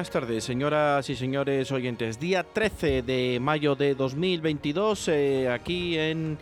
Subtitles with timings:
[0.00, 2.18] Buenas tardes, señoras y señores oyentes.
[2.18, 6.38] Día 13 de mayo de 2022, eh, aquí en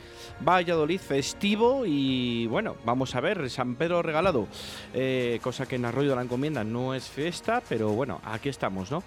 [0.46, 1.82] Valladolid, festivo.
[1.84, 4.46] Y bueno, vamos a ver, San Pedro regalado,
[4.94, 8.92] eh, cosa que en Arroyo de la Encomienda no es fiesta, pero bueno, aquí estamos,
[8.92, 9.02] ¿no?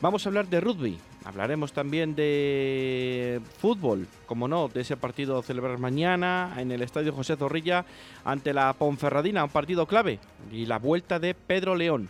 [0.00, 5.42] Vamos a hablar de rugby, hablaremos también de fútbol, como no, de ese partido a
[5.42, 7.84] celebrar mañana en el Estadio José Zorrilla
[8.24, 10.20] ante la Ponferradina, un partido clave,
[10.50, 12.08] y la vuelta de Pedro León.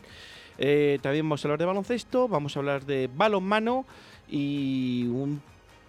[0.62, 3.86] Eh, también vamos a hablar de baloncesto, vamos a hablar de balonmano
[4.28, 5.06] y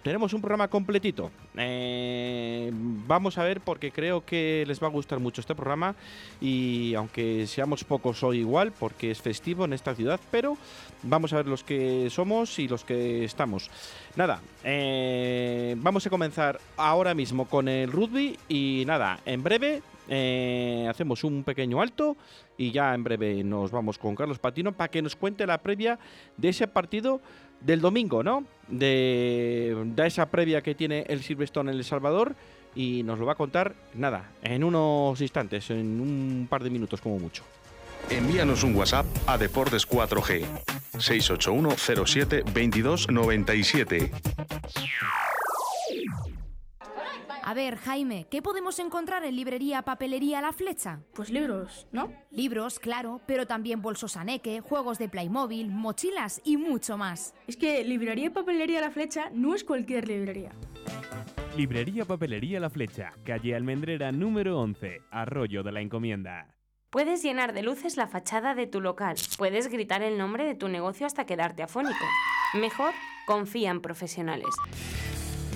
[0.02, 1.30] tenemos un programa completito.
[1.56, 5.94] Eh, vamos a ver porque creo que les va a gustar mucho este programa
[6.40, 10.56] y aunque seamos pocos hoy igual porque es festivo en esta ciudad, pero
[11.02, 13.70] vamos a ver los que somos y los que estamos.
[14.16, 20.86] Nada, eh, vamos a comenzar ahora mismo con el rugby y nada, en breve eh,
[20.90, 22.16] hacemos un pequeño alto
[22.58, 25.98] y ya en breve nos vamos con Carlos Patino para que nos cuente la previa
[26.36, 27.20] de ese partido
[27.64, 28.44] del domingo, ¿no?
[28.68, 32.34] De, esa previa que tiene el Silverstone en El Salvador
[32.74, 37.00] y nos lo va a contar, nada, en unos instantes, en un par de minutos
[37.00, 37.44] como mucho.
[38.10, 40.44] Envíanos un WhatsApp a Deportes 4G
[40.98, 44.10] 681 07 22 97.
[47.44, 51.00] A ver, Jaime, ¿qué podemos encontrar en librería Papelería La Flecha?
[51.12, 52.12] Pues libros, ¿no?
[52.30, 57.34] Libros, claro, pero también bolsos Aneque, juegos de Playmobil, mochilas y mucho más.
[57.48, 60.52] Es que librería Papelería La Flecha no es cualquier librería.
[61.56, 66.54] Librería Papelería La Flecha, calle Almendrera número 11, Arroyo de la Encomienda.
[66.90, 69.16] Puedes llenar de luces la fachada de tu local.
[69.36, 72.04] Puedes gritar el nombre de tu negocio hasta quedarte afónico.
[72.54, 72.92] Mejor,
[73.26, 74.54] confía en profesionales.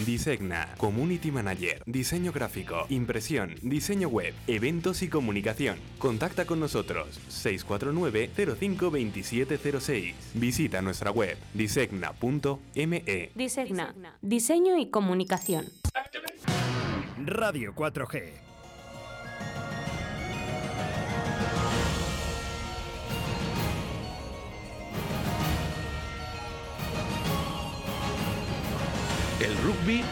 [0.05, 5.79] Disegna, Community Manager, Diseño Gráfico, Impresión, Diseño Web, Eventos y Comunicación.
[5.99, 10.15] Contacta con nosotros 649-052706.
[10.35, 13.31] Visita nuestra web disegna.me.
[13.35, 15.67] Disegna, Diseño y Comunicación.
[17.25, 18.46] Radio 4G
[29.39, 30.03] El rugby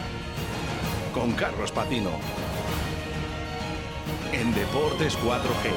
[1.11, 2.11] con Carlos Patino.
[4.31, 5.71] En Deportes 4G.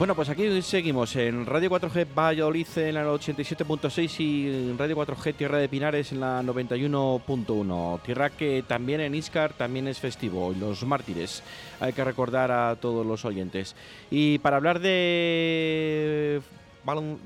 [0.00, 5.58] Bueno, pues aquí seguimos en Radio 4G Valladolid en la 87.6 y Radio 4G Tierra
[5.58, 8.02] de Pinares en la 91.1.
[8.02, 11.44] Tierra que también en Iscar también es festivo, los mártires.
[11.78, 13.76] Hay que recordar a todos los oyentes.
[14.10, 16.42] Y para hablar de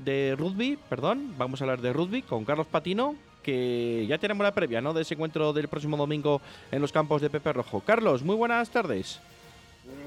[0.03, 4.53] de rugby, perdón, vamos a hablar de rugby con Carlos Patino, que ya tenemos la
[4.53, 4.93] previa, ¿no?
[4.93, 6.41] De ese encuentro del próximo domingo
[6.71, 7.81] en los campos de Pepe Rojo.
[7.81, 9.21] Carlos, muy buenas tardes.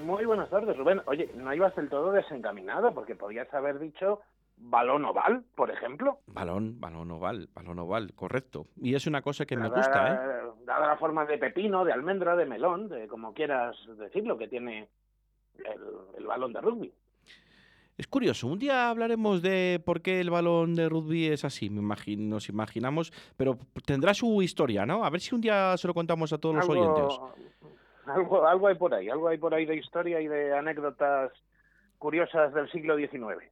[0.04, 1.00] Muy buenas tardes, Rubén.
[1.06, 4.20] Oye, no ibas del todo desencaminado, porque podías haber dicho
[4.58, 6.18] balón oval, por ejemplo.
[6.26, 8.66] Balón, balón oval, balón oval, correcto.
[8.76, 10.18] Y es una cosa que me gusta, ¿eh?
[10.66, 14.88] Dada la forma de pepino, de almendra, de melón, de como quieras decirlo, que tiene
[16.16, 16.92] el balón de rugby.
[18.00, 21.80] Es curioso, un día hablaremos de por qué el balón de rugby es así, me
[21.80, 25.04] imagino, nos imaginamos, pero tendrá su historia, ¿no?
[25.04, 27.20] A ver si un día se lo contamos a todos los oyentes.
[28.06, 31.30] Algo, algo hay por ahí, algo hay por ahí de historia y de anécdotas
[31.98, 33.44] curiosas del siglo XIX.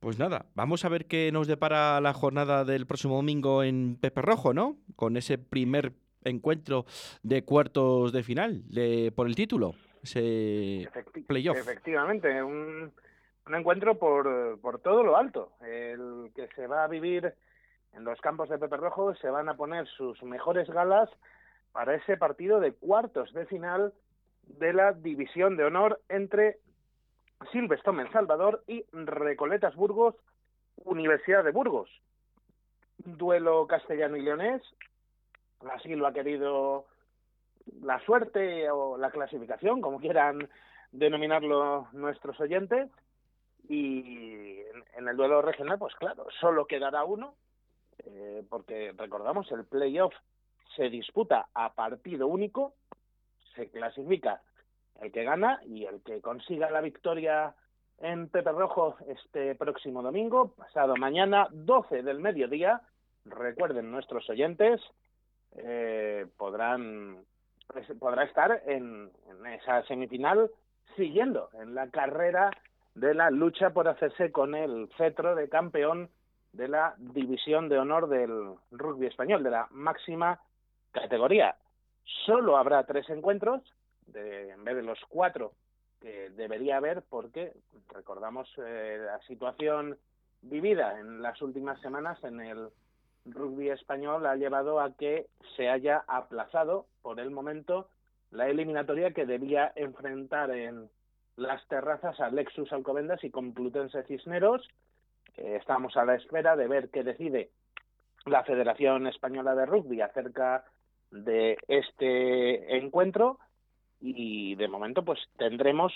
[0.00, 4.22] Pues nada, vamos a ver qué nos depara la jornada del próximo domingo en Pepe
[4.22, 4.78] Rojo, ¿no?
[4.96, 5.92] Con ese primer
[6.24, 6.86] encuentro
[7.22, 10.88] de cuartos de final de, por el título ese
[11.26, 11.56] playoff.
[11.56, 12.92] Efectivamente, un,
[13.46, 15.52] un encuentro por, por todo lo alto.
[15.60, 17.34] El que se va a vivir
[17.94, 21.10] en los campos de Pepe Rojo se van a poner sus mejores galas
[21.72, 23.92] para ese partido de cuartos de final
[24.46, 26.58] de la división de honor entre
[27.50, 30.14] Silverstone en Salvador y Recoletas Burgos,
[30.84, 31.90] Universidad de Burgos.
[32.98, 34.62] Duelo castellano y leonés,
[35.74, 36.86] así lo ha querido
[37.80, 40.48] la suerte o la clasificación, como quieran
[40.90, 42.90] denominarlo nuestros oyentes.
[43.68, 44.58] Y
[44.96, 47.34] en, el duelo regional, pues claro, solo quedará uno,
[48.04, 50.14] eh, porque recordamos, el playoff
[50.76, 52.74] se disputa a partido único,
[53.54, 54.42] se clasifica
[55.00, 57.54] el que gana y el que consiga la victoria
[57.98, 62.80] en Pepe Rojo este próximo domingo, pasado mañana, 12 del mediodía.
[63.24, 64.80] Recuerden nuestros oyentes,
[65.56, 67.24] eh, podrán
[67.72, 69.10] pues, podrá estar en,
[69.54, 70.50] esa semifinal
[70.96, 72.50] siguiendo en la carrera
[72.94, 76.10] de la lucha por hacerse con el cetro de campeón
[76.52, 80.40] de la división de honor del rugby español, de la máxima
[80.90, 81.56] categoría.
[82.26, 83.62] Solo habrá tres encuentros,
[84.06, 85.52] de, en vez de los cuatro
[86.00, 87.52] que debería haber, porque
[87.88, 89.96] recordamos eh, la situación
[90.42, 92.68] vivida en las últimas semanas en el
[93.24, 95.26] rugby español ha llevado a que
[95.56, 97.88] se haya aplazado por el momento
[98.30, 100.88] la eliminatoria que debía enfrentar en
[101.36, 104.68] las terrazas a Lexus Alcobendas y Complutense Cisneros.
[105.36, 107.50] estamos a la espera de ver qué decide
[108.26, 110.64] la Federación Española de Rugby acerca
[111.10, 113.38] de este encuentro
[114.00, 115.92] y de momento pues tendremos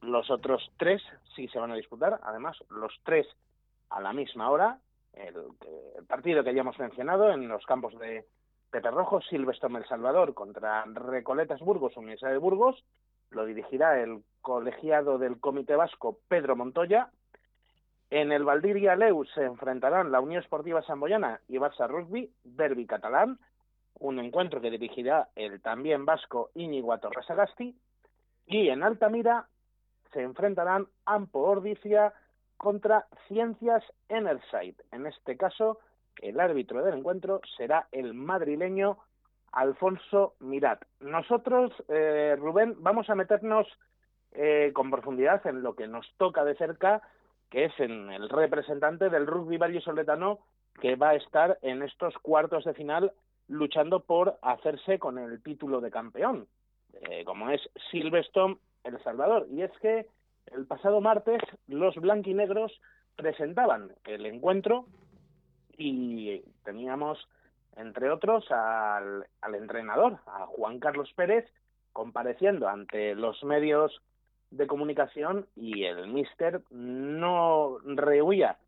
[0.00, 1.02] los otros tres
[1.34, 3.26] si se van a disputar, además los tres
[3.90, 4.78] a la misma hora,
[5.14, 5.34] el,
[6.06, 8.26] partido que ya hemos mencionado en los campos de
[8.70, 12.84] Pepe Rojo, Silvestre El Salvador contra Recoletas Burgos, Universidad de Burgos,
[13.30, 17.10] lo dirigirá el colegiado del Comité Vasco Pedro Montoya.
[18.10, 23.38] En el Valdiria Leu se enfrentarán la Unión Esportiva Samboyana y Barça Rugby, Derby catalán,
[23.98, 27.74] un encuentro que dirigirá el también vasco Íñigo Torres Agasti,
[28.46, 29.46] y en Altamira
[30.12, 32.12] se enfrentarán Ampo Ordicia
[32.62, 34.80] contra Ciencias Enersight.
[34.92, 35.80] En este caso,
[36.20, 38.98] el árbitro del encuentro será el madrileño
[39.50, 40.80] Alfonso Mirat.
[41.00, 43.66] Nosotros, eh, Rubén, vamos a meternos
[44.30, 47.02] eh, con profundidad en lo que nos toca de cerca,
[47.50, 50.38] que es en el representante del rugby vallisoletano
[50.80, 53.12] que va a estar en estos cuartos de final
[53.48, 56.46] luchando por hacerse con el título de campeón,
[56.92, 57.60] eh, como es
[57.90, 59.48] Silverstone El Salvador.
[59.50, 60.06] Y es que
[60.46, 62.72] el pasado martes los blanquinegros
[63.16, 64.86] presentaban el encuentro
[65.76, 67.18] y teníamos,
[67.76, 71.46] entre otros, al, entrenador, a Juan Carlos Pérez,
[71.92, 74.02] compareciendo ante los medios
[74.50, 78.58] de comunicación y el mister no rehuía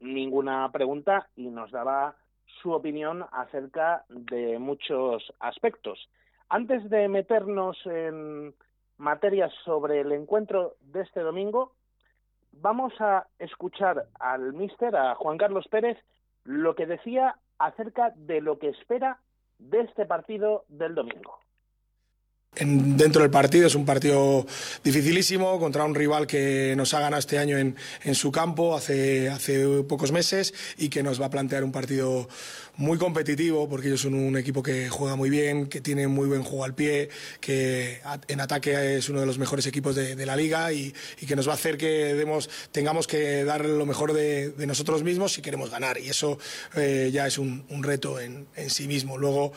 [0.00, 2.16] ninguna pregunta y nos daba
[2.62, 6.08] su opinión acerca de muchos aspectos.
[6.48, 8.54] Antes de meternos en
[9.04, 11.74] materias sobre el encuentro de este domingo,
[12.52, 15.98] vamos a escuchar al mister, a Juan Carlos Pérez,
[16.44, 19.20] lo que decía acerca de lo que espera
[19.58, 21.38] de este partido del domingo.
[22.56, 24.46] Dentro del partido es un partido
[24.84, 27.74] dificilísimo contra un rival que nos ha ganado este año en,
[28.04, 32.28] en, su campo hace, hace pocos meses y que nos va a plantear un partido
[32.76, 36.42] muy competitivo porque ellos son un equipo que juega muy bien, que tiene muy buen
[36.42, 37.08] juego al pie,
[37.40, 41.26] que en ataque es uno de los mejores equipos de, de la liga y, y,
[41.26, 45.02] que nos va a hacer que demos, tengamos que dar lo mejor de, de nosotros
[45.02, 46.38] mismos si queremos ganar y eso
[46.76, 49.18] eh, ya es un, un reto en, en, sí mismo.
[49.18, 49.52] Luego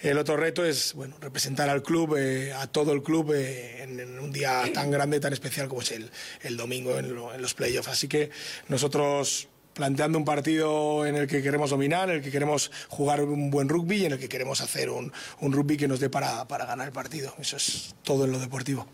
[0.00, 2.16] el otro reto es bueno, representar al club.
[2.16, 5.92] Eh, a todo el club eh, en, un día tan grande, tan especial como es
[5.92, 6.10] el,
[6.42, 7.88] el domingo en, los playoffs.
[7.88, 8.30] Así que
[8.68, 13.50] nosotros planteando un partido en el que queremos dominar, en el que queremos jugar un
[13.50, 16.66] buen rugby y en el que queremos hacer un, rugby que nos dé para, para
[16.66, 17.32] ganar el partido.
[17.38, 18.86] Eso es todo en lo deportivo.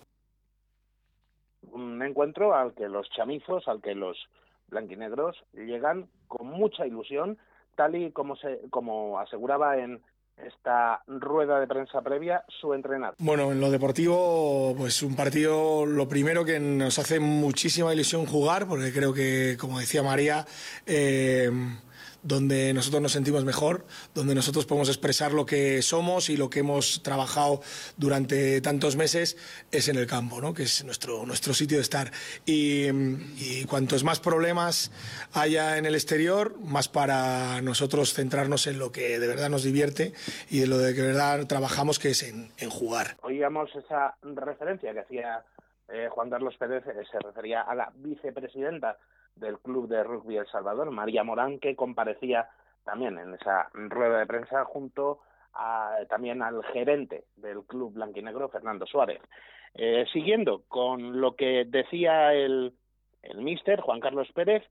[1.73, 4.17] Un encuentro al que los chamizos, al que los
[4.69, 7.39] blanquinegros llegan con mucha ilusión,
[7.75, 10.01] tal y como, se, como aseguraba en,
[10.47, 13.15] esta rueda de prensa previa su entrenar?
[13.19, 18.67] Bueno, en lo deportivo, pues un partido, lo primero que nos hace muchísima ilusión jugar,
[18.67, 20.47] porque creo que, como decía María,
[20.87, 21.51] eh,
[22.29, 26.61] donde nosotros nos sentimos mejor, donde nosotros podemos expresar lo que somos y lo que
[26.61, 27.63] hemos trabajado
[27.97, 29.37] durante tantos meses
[29.73, 30.53] es en el campo, ¿no?
[30.53, 32.13] que es nuestro, nuestro sitio de estar.
[32.45, 34.93] Y, y cuantos más problemas
[35.33, 40.13] haya en el exterior, más para nosotros centrarnos en lo que de verdad nos divierte
[40.51, 43.17] y en lo de que de verdad trabajamos, que es en, en jugar.
[43.23, 45.43] Oíamos esa referencia que hacía
[45.89, 48.99] eh, Juan Carlos Pérez, eh, se refería a la vicepresidenta
[49.39, 52.49] del Club de Rugby El Salvador, María Morán, que comparecía
[52.85, 55.21] también en esa rueda de prensa junto
[55.55, 59.21] a, también al gerente del Club Blanquinegro, Fernando Suárez.
[59.75, 62.73] Eh, siguiendo con lo que decía el,
[63.23, 64.65] el míster Juan Carlos Pérez,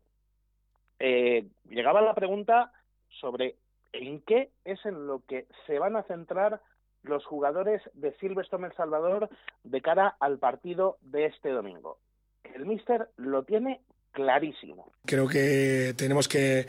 [1.00, 2.72] eh, llegaba la pregunta
[3.20, 3.56] sobre
[3.94, 6.62] en qué es en lo que se van a centrar
[7.04, 9.30] los jugadores de Silverstone El Salvador
[9.64, 11.98] de cara al partido de este domingo.
[12.44, 13.82] El míster lo tiene
[14.18, 14.92] clarísimo.
[15.06, 16.66] Creo que tenemos que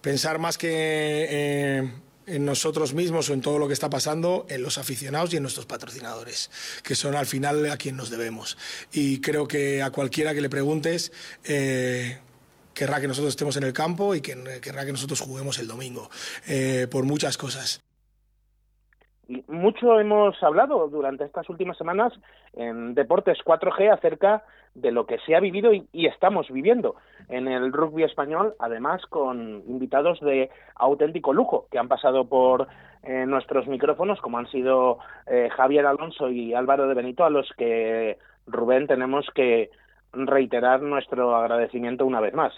[0.00, 0.70] pensar más que
[1.28, 1.92] eh,
[2.26, 5.42] en nosotros mismos o en todo lo que está pasando, en los aficionados y en
[5.42, 6.50] nuestros patrocinadores,
[6.82, 8.56] que son al final a quien nos debemos.
[8.92, 11.12] Y creo que a cualquiera que le preguntes,
[11.44, 12.18] eh,
[12.72, 16.10] querrá que nosotros estemos en el campo y que, querrá que nosotros juguemos el domingo,
[16.46, 17.82] eh, por muchas cosas.
[19.28, 22.12] Y mucho hemos hablado durante estas últimas semanas
[22.52, 26.96] en Deportes 4G acerca de lo que se ha vivido y, estamos viviendo
[27.28, 32.68] en el rugby español, además con invitados de auténtico lujo que han pasado por
[33.02, 37.50] eh, nuestros micrófonos, como han sido eh, Javier Alonso y Álvaro de Benito, a los
[37.56, 39.70] que Rubén tenemos que
[40.12, 42.52] reiterar nuestro agradecimiento una vez más.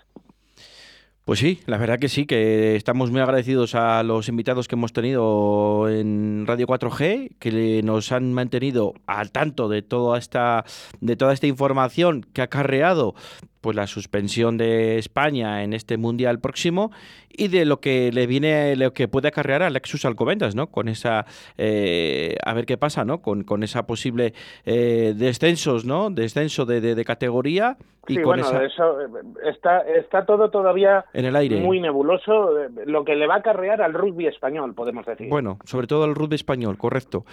[1.29, 4.95] Pues sí, la verdad que sí, que estamos muy agradecidos a los invitados que hemos
[4.95, 10.65] tenido en Radio 4G, que nos han mantenido al tanto de toda esta,
[11.03, 13.15] de toda esta información que ha acarreado
[13.61, 16.91] pues la suspensión de España en este mundial próximo
[17.31, 20.88] y de lo que le viene lo que puede acarrear a Lexus Alcobendas no con
[20.88, 24.35] esa eh, a ver qué pasa no con, con esa posible
[24.65, 27.77] eh, descensos no descenso de, de, categoría
[28.09, 29.07] y sí, con bueno, eso eh,
[29.45, 31.61] está está todo todavía en el aire.
[31.61, 35.29] muy nebuloso eh, lo que le va a acarrear al rugby español podemos decir.
[35.29, 37.25] Bueno sobre todo al rugby español correcto.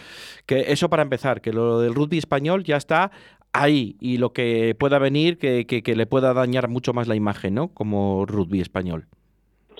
[0.45, 3.11] Que eso para empezar que lo del rugby español ya está
[3.55, 7.55] ahí y lo que pueda venir que, que, le pueda dañar mucho más la imagen,
[7.55, 7.69] ¿no?
[7.69, 9.05] Como rugby español.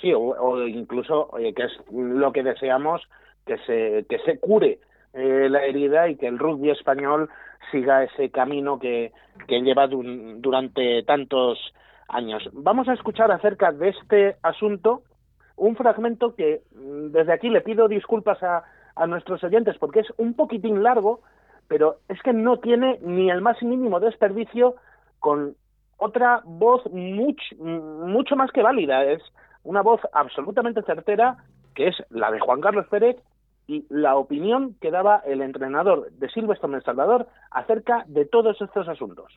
[0.01, 3.01] Sí, o, incluso, oye, que es lo que deseamos,
[3.45, 4.79] que se, que se cure
[5.13, 7.29] eh, la herida y que el rugby español
[7.71, 9.11] siga ese camino que,
[9.47, 11.57] que lleva durante tantos
[12.07, 12.47] años.
[12.53, 15.03] Vamos a escuchar acerca de este asunto
[15.57, 18.63] un fragmento que mm, desde aquí le pido disculpas a,
[18.95, 21.21] a nuestros oyentes porque es un poquitín largo,
[21.67, 24.75] pero es que no tiene ni el más mínimo desperdicio
[25.19, 25.55] con
[25.97, 29.03] otra voz mucho, más que válida.
[29.05, 29.21] Es
[29.63, 31.37] una voz absolutamente certera,
[31.73, 33.17] que es la de Juan Carlos Pérez,
[33.67, 38.87] y la opinión que daba el entrenador de Silvestre El Salvador acerca de todos estos
[38.87, 39.33] asuntos.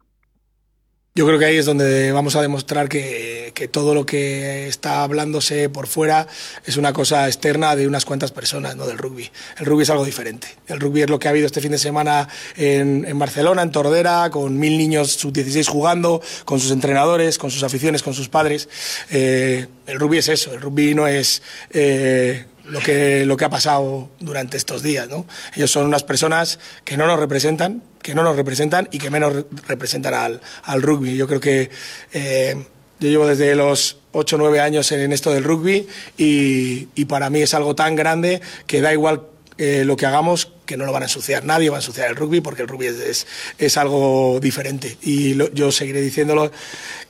[1.14, 5.68] Yo creo que ahí es donde vamos a demostrar que, todo lo que está hablándose
[5.68, 6.28] por fuera
[6.64, 9.28] es una cosa externa de unas cuantas personas, no del rugby.
[9.58, 10.46] El rugby es algo diferente.
[10.68, 14.30] El rugby es lo que ha habido este fin de semana en, Barcelona, en Tordera,
[14.30, 18.68] con mil niños sub-16 jugando, con sus entrenadores, con sus aficiones, con sus padres.
[19.10, 21.42] Eh, el rugby es eso, el rugby no es...
[21.70, 25.08] Eh, lo que, lo que ha pasado durante estos días.
[25.08, 25.26] ¿no?
[25.54, 29.44] Ellos son unas personas que no nos representan, que no nos representan y que menos
[29.66, 31.16] representan al, rugby.
[31.16, 31.70] Yo creo que
[32.12, 32.64] eh,
[33.00, 37.40] yo llevo desde los 8 o 9 años en esto del rugby y, para mí
[37.40, 39.22] es algo tan grande que da igual
[39.56, 41.44] eh, lo que hagamos que no lo van a ensuciar.
[41.44, 43.26] Nadie va a ensuciar el rugby porque el rugby es,
[43.58, 46.52] es, algo diferente y yo seguiré diciéndolo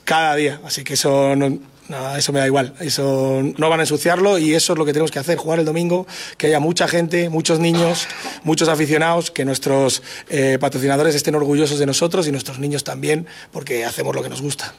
[0.03, 0.61] cada día.
[0.63, 1.59] Así que eso no,
[2.17, 2.73] eso me da igual.
[2.79, 5.65] Eso no van a ensuciarlo y eso es lo que tenemos que hacer, jugar el
[5.65, 6.05] domingo,
[6.37, 8.07] que haya mucha gente, muchos niños,
[8.43, 13.85] muchos aficionados, que nuestros eh, patrocinadores estén orgullosos de nosotros y nuestros niños también, porque
[13.85, 14.73] hacemos lo que nos gusta.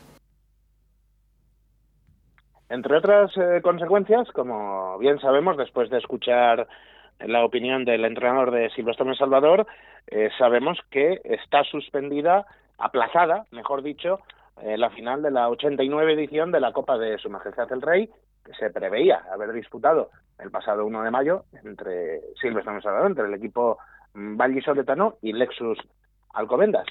[2.68, 6.68] Entre otras eh, consecuencias, como bien sabemos, después de escuchar
[7.18, 9.66] la opinión del entrenador de Silvestre Salvador,
[10.06, 12.46] eh, sabemos que está suspendida,
[12.78, 14.20] aplazada, mejor dicho,
[14.62, 18.10] eh, la final de la 89 edición de la Copa de Su Majestad el Rey,
[18.44, 23.34] que se preveía haber disputado el pasado 1 de mayo entre Silvestre Salvador, entre el
[23.34, 23.78] equipo
[24.14, 24.40] mm,
[25.22, 25.78] y Lexus
[26.34, 26.86] Alcobendas.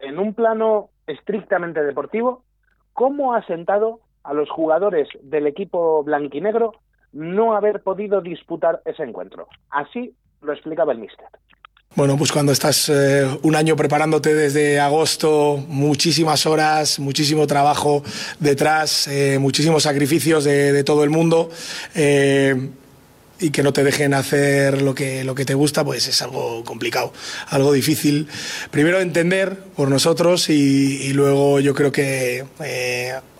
[0.00, 2.44] En un plano estrictamente deportivo,
[2.92, 6.72] ¿cómo ha sentado a los jugadores del equipo blanquinegro
[7.12, 9.48] no haber podido disputar ese encuentro?
[9.70, 11.28] Así lo explicaba el míster.
[11.96, 18.04] Bueno, pues cuando estás eh, un año preparándote desde agosto, muchísimas horas, muchísimo trabajo
[18.38, 21.48] detrás, eh, muchísimos sacrificios de, todo el mundo.
[21.94, 22.68] Eh,
[23.38, 26.64] y que no te dejen hacer lo que, lo que te gusta, pues es algo
[26.64, 27.14] complicado,
[27.48, 28.28] algo difícil.
[28.70, 32.44] Primero entender por nosotros y, luego yo creo que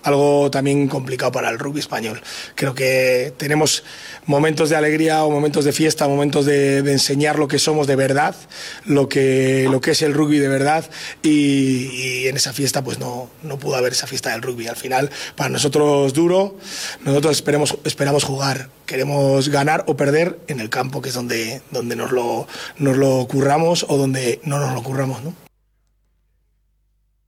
[0.06, 2.22] algo también complicado para el rugby español.
[2.54, 3.82] Creo que tenemos
[4.26, 7.96] momentos de alegría o momentos de fiesta, momentos de, de enseñar lo que somos de
[7.96, 8.36] verdad,
[8.84, 10.88] lo que, lo que es el rugby de verdad
[11.22, 14.68] y, y, en esa fiesta pues no, no pudo haber esa fiesta del rugby.
[14.68, 16.56] Al final para nosotros duro,
[17.04, 21.96] nosotros esperemos, esperamos jugar, queremos ganar o perder en el campo, que es donde, donde
[21.96, 22.46] nos, lo,
[22.78, 25.22] nos lo curramos o donde no nos lo curramos.
[25.22, 25.45] ¿no?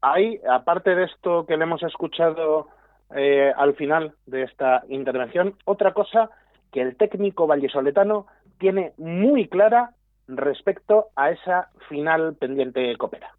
[0.01, 2.69] Hay, aparte de esto que le hemos escuchado
[3.15, 6.31] eh, al final de esta intervención, otra cosa
[6.73, 8.27] que el técnico vallisoletano
[8.59, 9.91] tiene muy clara
[10.29, 13.33] respecto a esa final pendiente copera.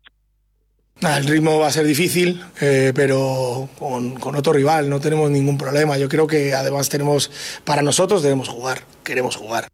[1.01, 5.97] El ritmo va a ser difícil, eh, pero con, otro rival no tenemos ningún problema.
[5.97, 7.31] Yo creo que además tenemos,
[7.63, 9.69] para nosotros debemos jugar, queremos jugar,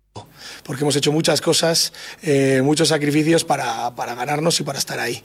[0.64, 5.24] porque hemos hecho muchas cosas, eh, muchos sacrificios para, para, ganarnos y para estar ahí.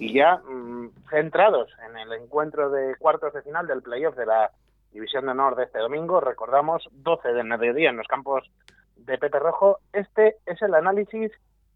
[0.00, 4.50] Y ya mmm, centrados en el encuentro de cuartos de final del playoff de la
[4.92, 8.50] División de Honor de este domingo, recordamos 12 del mediodía en los campos
[8.96, 11.30] de Pepe Rojo, este es el análisis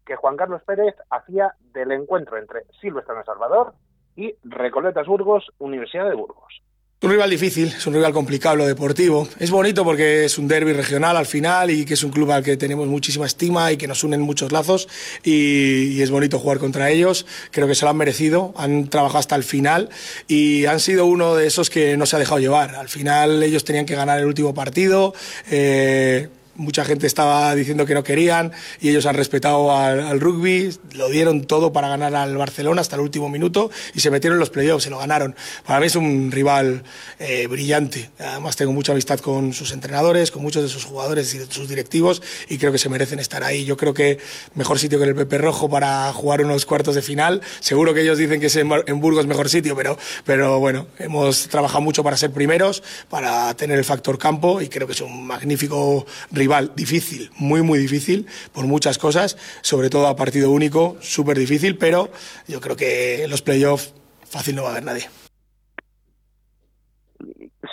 [0.07, 3.75] que Juan Carlos Pérez hacía del encuentro entre Silvestre de Salvador
[4.15, 6.63] y Recoletas Burgos, Universidad de Burgos.
[7.05, 9.27] Un rival difícil, es un rival complicado lo deportivo.
[9.37, 12.43] Es bonito porque es un derby regional al final y que es un club al
[12.43, 14.87] que tenemos muchísima estima y que nos unen muchos lazos
[15.23, 17.27] y, y, es bonito jugar contra ellos.
[17.51, 19.91] Creo que se lo han merecido, han trabajado hasta el final
[20.27, 22.73] y han sido uno de esos que no se ha dejado llevar.
[22.73, 25.13] Al final ellos tenían que ganar el último partido.
[25.51, 31.09] Eh, mucha gente estaba diciendo que no querían y ellos han respetado al, rugby, lo
[31.09, 34.49] dieron todo para ganar al Barcelona hasta el último minuto y se metieron en los
[34.49, 35.35] playoffs, se lo ganaron.
[35.65, 36.83] Para mí es un rival
[37.19, 38.09] eh, brillante.
[38.19, 42.21] Además tengo mucha amistad con sus entrenadores, con muchos de sus jugadores y sus directivos
[42.49, 43.65] y creo que se merecen estar ahí.
[43.65, 44.19] Yo creo que
[44.53, 47.41] mejor sitio que el Pepe Rojo para jugar unos cuartos de final.
[47.59, 51.81] Seguro que ellos dicen que es en Burgos mejor sitio, pero, pero bueno, hemos trabajado
[51.81, 56.05] mucho para ser primeros, para tener el factor campo y creo que es un magnífico
[56.31, 61.37] rival rival difícil, muy, muy difícil, por muchas cosas, sobre todo a partido único, súper
[61.37, 62.09] difícil, pero
[62.47, 65.05] yo creo que en los playoffs fácil no va a haber nadie.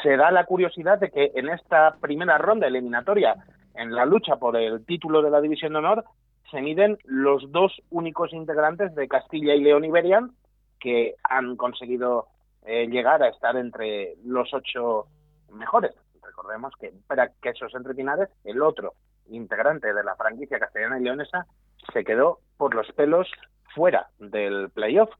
[0.03, 3.37] Se da la curiosidad de que en esta primera ronda eliminatoria,
[3.75, 6.05] en la lucha por el título de la División de Honor,
[6.51, 10.33] se miden los dos únicos integrantes de Castilla y León Iberian
[10.81, 12.27] que han conseguido
[12.65, 15.07] eh, llegar a estar entre los ocho
[15.53, 15.93] mejores.
[16.33, 18.95] Recordemos que para Quesos Entre Pinares, el otro
[19.29, 21.47] integrante de la franquicia castellana y leonesa,
[21.93, 23.31] se quedó por los pelos
[23.75, 25.11] fuera del playoff.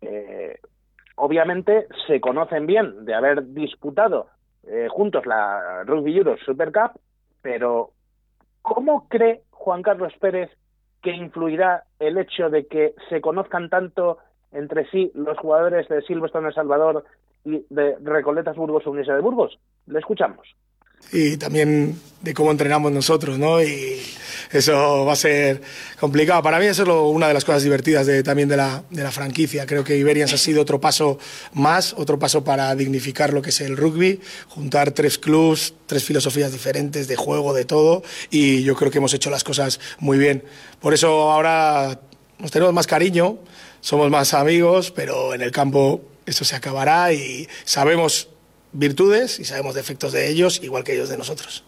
[0.00, 0.58] Eh,
[1.16, 4.28] obviamente se conocen bien de haber disputado
[4.66, 6.98] eh, juntos la Rugby Euro Super Cup,
[7.42, 7.90] pero
[8.62, 10.50] ¿cómo cree Juan Carlos Pérez
[11.02, 14.18] que influirá el hecho de que se conozcan tanto
[14.50, 17.04] entre sí los jugadores de Silverstone El Salvador
[17.70, 19.58] de Recoletas Burgos o Unisa de Burgos?
[19.86, 20.46] Le escuchamos.
[21.12, 23.62] Y también de cómo entrenamos nosotros, ¿no?
[23.62, 24.02] Y
[24.52, 25.62] eso va a ser
[25.98, 26.42] complicado.
[26.42, 29.02] Para mí eso es lo, una de las cosas divertidas de, también de la, de
[29.02, 29.64] la franquicia.
[29.64, 31.18] Creo que Iberians ha sido otro paso
[31.54, 36.52] más, otro paso para dignificar lo que es el rugby, juntar tres clubs, tres filosofías
[36.52, 40.42] diferentes de juego, de todo, y yo creo que hemos hecho las cosas muy bien.
[40.80, 42.00] Por eso ahora
[42.38, 43.38] nos tenemos más cariño,
[43.80, 48.34] somos más amigos, pero en el campo eso se acabará y sabemos
[48.72, 51.64] virtudes y sabemos defectos de ellos, igual que ellos de nosotros.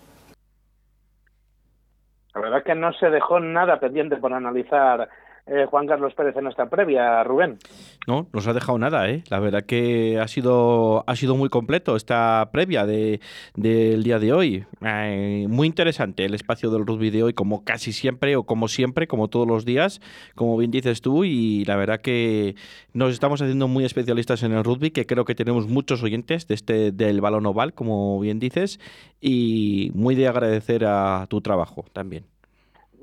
[2.34, 5.08] La verdad es que no se dejó nada pendiente por analizar
[5.50, 7.58] eh, Juan Carlos Pérez en esta previa, Rubén.
[8.06, 9.24] No, no se ha dejado nada, ¿eh?
[9.30, 13.20] La verdad que ha sido, ha sido muy completo esta previa de,
[13.56, 14.64] del día de hoy.
[14.80, 19.08] Eh, muy interesante el espacio del rugby de hoy, como casi siempre o como siempre,
[19.08, 20.00] como todos los días,
[20.36, 22.54] como bien dices tú, y la verdad que
[22.92, 26.54] nos estamos haciendo muy especialistas en el rugby, que creo que tenemos muchos oyentes de
[26.54, 28.78] este, del balón oval, como bien dices,
[29.20, 32.29] y muy de agradecer a tu trabajo también.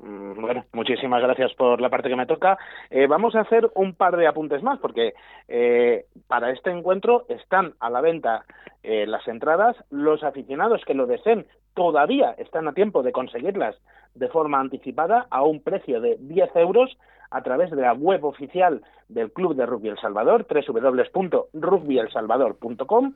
[0.00, 2.56] Bueno, muchísimas gracias por la parte que me toca.
[2.88, 5.14] Eh, vamos a hacer un par de apuntes más, porque
[5.48, 8.44] eh, para este encuentro están a la venta
[8.84, 9.76] eh, las entradas.
[9.90, 13.74] Los aficionados que lo deseen todavía están a tiempo de conseguirlas
[14.14, 16.96] de forma anticipada a un precio de 10 euros
[17.30, 23.14] a través de la web oficial del Club de Rugby El Salvador, www.rugbyelsalvador.com.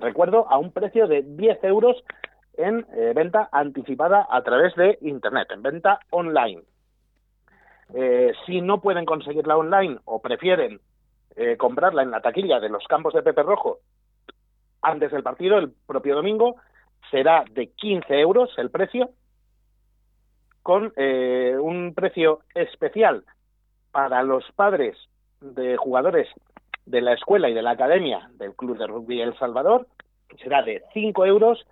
[0.00, 2.04] recuerdo, a un precio de 10 euros
[2.54, 6.62] en eh, venta anticipada a través de Internet, en venta online.
[7.94, 10.80] Eh, si no pueden conseguirla online o prefieren
[11.36, 13.78] eh, comprarla en la taquilla de los campos de Pepe Rojo
[14.82, 16.56] antes del partido, el propio domingo,
[17.10, 19.10] será de 15 euros el precio,
[20.62, 23.24] con un precio especial
[23.90, 24.96] para los padres
[25.40, 26.28] de jugadores
[26.86, 29.88] de la escuela y de la academia del Club de Rugby El Salvador,
[30.42, 31.66] será de 5 euros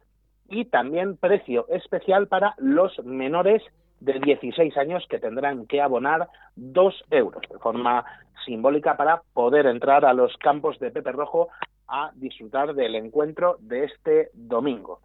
[0.50, 3.62] y también precio especial para los menores
[4.00, 8.04] de 16 años que tendrán que abonar 2 euros de forma
[8.44, 11.48] simbólica para poder entrar a los campos de Pepe Rojo
[11.88, 15.00] a disfrutar del encuentro de este domingo.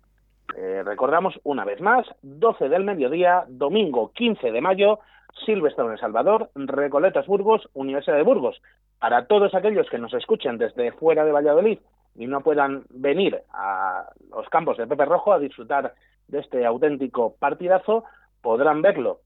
[0.56, 5.00] Eh, recordamos una vez más, 12 del mediodía, domingo 15 de mayo,
[5.46, 8.62] Silvestre en Salvador, Recoletas Burgos, Universidad de Burgos.
[9.00, 11.80] Para todos aquellos que nos escuchen desde fuera de Valladolid
[12.16, 15.94] y no puedan venir a los campos de Pepe Rojo a disfrutar
[16.28, 18.06] de este auténtico partidazo,
[18.42, 19.20] podrán verlo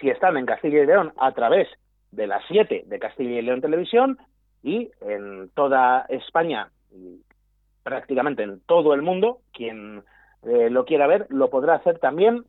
[0.00, 1.68] si están en Castilla y León a través
[2.10, 4.18] de las 7 de Castilla y León Televisión
[4.62, 7.20] y en toda España y
[7.82, 10.02] prácticamente en todo el mundo, quien
[10.42, 12.44] eh, lo quiera ver lo podrá hacer también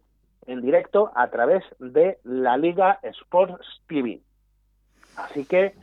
[0.48, 4.22] en directo a través de la Liga Sports TV.
[5.18, 5.74] Así que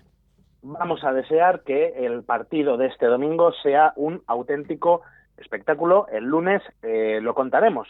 [0.62, 5.02] vamos a desear que el partido de este domingo sea un auténtico
[5.36, 6.06] espectáculo.
[6.10, 7.88] El lunes eh, lo contaremos.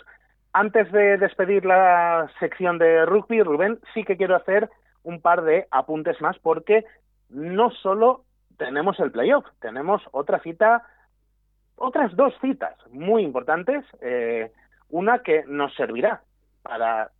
[0.52, 4.68] Antes de despedir la sección de rugby, Rubén, sí que quiero hacer
[5.02, 6.84] un par de apuntes más porque
[7.28, 8.24] no solo
[8.58, 10.82] tenemos el playoff, tenemos otra cita,
[11.76, 14.52] otras dos citas muy importantes, eh,
[14.90, 16.22] una que nos servirá
[16.62, 17.10] para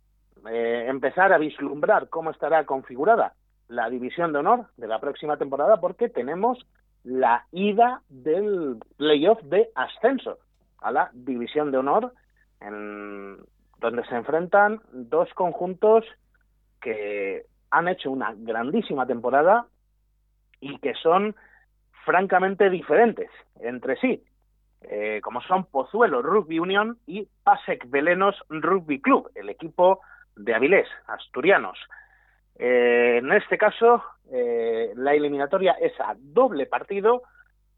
[0.49, 3.33] eh, empezar a vislumbrar cómo estará configurada
[3.73, 6.65] la división de honor de la próxima temporada porque tenemos
[7.03, 10.37] la ida del playoff de ascenso
[10.79, 12.13] a la división de honor
[12.61, 13.37] en
[13.79, 16.05] donde se enfrentan dos conjuntos
[16.81, 19.65] que han hecho una grandísima temporada
[20.61, 21.35] y que son
[22.05, 24.23] francamente diferentes entre sí,
[24.83, 30.01] eh, como son Pozuelo Rugby Union y Pasek Belenos Rugby Club, el equipo
[30.35, 31.77] de Avilés, asturianos.
[32.65, 37.23] Eh, en este caso, eh, la eliminatoria es a doble partido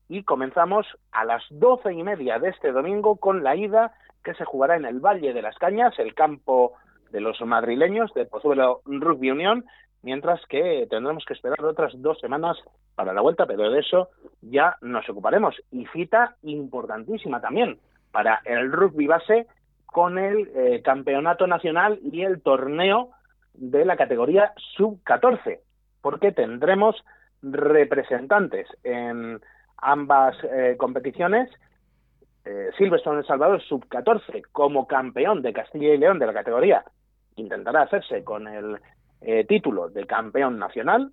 [0.08, 4.46] y comenzamos a las doce y media de este domingo con la ida que se
[4.46, 6.74] jugará en el Valle de las Cañas, el campo
[7.10, 9.66] de los madrileños de Pozuelo Rugby Union,
[10.04, 12.56] mientras que tendremos que esperar otras dos semanas
[12.94, 14.10] para la vuelta, pero de eso
[14.44, 15.56] ya nos ocuparemos.
[15.72, 17.80] Y cita importantísima también
[18.12, 19.48] para el rugby base
[19.88, 23.16] con el eh, campeonato nacional y el torneo
[23.58, 25.60] de la categoría sub-14,
[26.02, 26.96] porque tendremos
[27.42, 29.42] representantes en
[29.78, 31.50] ambas eh, competiciones.
[32.44, 36.84] Eh, Silverstone El Salvador sub-14 como campeón de Castilla y León de la categoría
[37.36, 38.80] intentará hacerse con el
[39.22, 41.12] eh, título de campeón nacional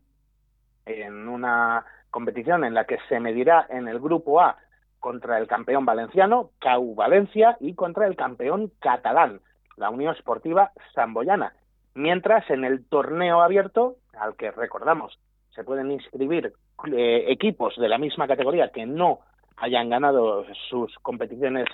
[0.87, 4.59] en una competición en la que se medirá en el grupo A
[5.01, 9.41] contra el campeón valenciano, CAU Valencia, y contra el campeón catalán,
[9.77, 11.55] la Unión Esportiva Samboyana.
[11.95, 15.19] Mientras en el torneo abierto, al que recordamos,
[15.55, 16.53] se pueden inscribir
[16.93, 19.21] eh, equipos de la misma categoría que no
[19.57, 21.67] hayan ganado sus competiciones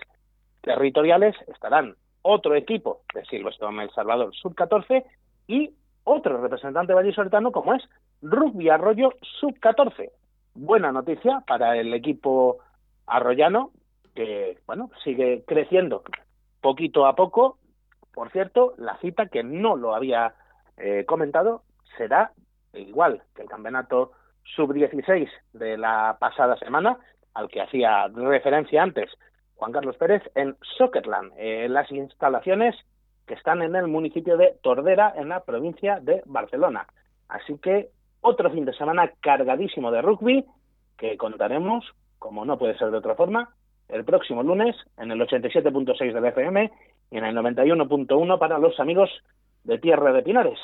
[0.60, 5.04] territoriales, estarán otro equipo de Silvestre El Salvador Sub-14
[5.46, 5.70] y
[6.04, 7.82] otro representante vallisoletano como es
[8.22, 10.10] Rugby Arroyo Sub-14.
[10.54, 12.58] Buena noticia para el equipo
[13.06, 13.70] arroyano
[14.14, 16.02] que, bueno, sigue creciendo
[16.60, 17.58] poquito a poco
[18.18, 20.34] por cierto, la cita que no lo había
[20.76, 21.62] eh, comentado
[21.96, 22.32] será
[22.74, 24.10] igual que el campeonato
[24.56, 26.98] sub-16 de la pasada semana,
[27.32, 29.08] al que hacía referencia antes
[29.54, 32.74] Juan Carlos Pérez, en Soccerland, en las instalaciones
[33.24, 36.88] que están en el municipio de Tordera, en la provincia de Barcelona.
[37.28, 40.44] Así que otro fin de semana cargadísimo de rugby
[40.96, 41.84] que contaremos,
[42.18, 43.54] como no puede ser de otra forma,
[43.88, 46.68] el próximo lunes en el 87.6 del FM
[47.10, 49.10] y en el 91.1 para los amigos
[49.64, 50.58] de Tierra de Pinares.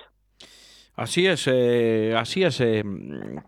[0.96, 2.85] Así es, eh, así es, eh,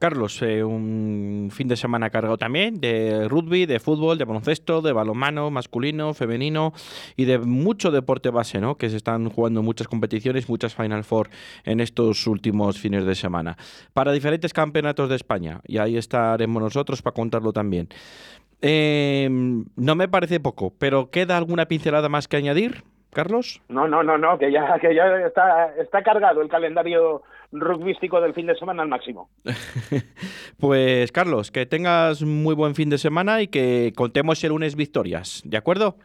[0.00, 0.42] Carlos.
[0.42, 5.48] Eh, un fin de semana cargado también de rugby, de fútbol, de baloncesto, de balonmano
[5.52, 6.72] masculino, femenino
[7.16, 8.76] y de mucho deporte base, ¿no?
[8.76, 11.30] Que se están jugando muchas competiciones, muchas Final Four
[11.64, 13.56] en estos últimos fines de semana.
[13.92, 15.61] Para diferentes campeonatos de España.
[15.68, 17.88] Y ahí estaremos nosotros para contarlo también.
[19.76, 22.85] No me parece poco, pero ¿queda alguna pincelada más que añadir?
[23.11, 23.62] Carlos?
[23.68, 28.35] No, no, no, no, que ya, que ya está, está cargado el calendario rugbístico del
[28.35, 29.31] fin de semana al máximo.
[30.61, 35.42] pues Carlos, que tengas muy buen fin de semana y que contemos el lunes victorias,
[35.46, 35.96] ¿de acuerdo?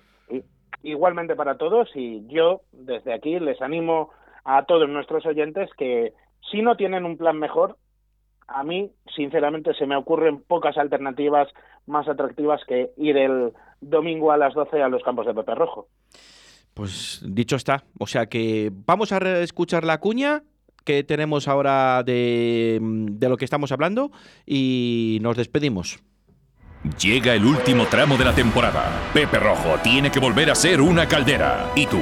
[0.83, 4.11] Igualmente para todos y yo desde aquí les animo
[4.45, 6.13] a todos nuestros oyentes que
[6.49, 7.77] si no tienen un plan mejor,
[8.53, 11.47] a mí sinceramente se me ocurren pocas alternativas
[11.85, 15.87] más atractivas que ir el domingo a las 12 a los campos de Pepe Rojo.
[16.73, 17.83] Pues dicho está.
[17.99, 20.43] O sea que vamos a escuchar la cuña
[20.85, 24.11] que tenemos ahora de, de lo que estamos hablando
[24.45, 26.03] y nos despedimos.
[26.99, 29.11] Llega el último tramo de la temporada.
[29.13, 31.71] Pepe Rojo tiene que volver a ser una caldera.
[31.75, 31.99] ¿Y tú?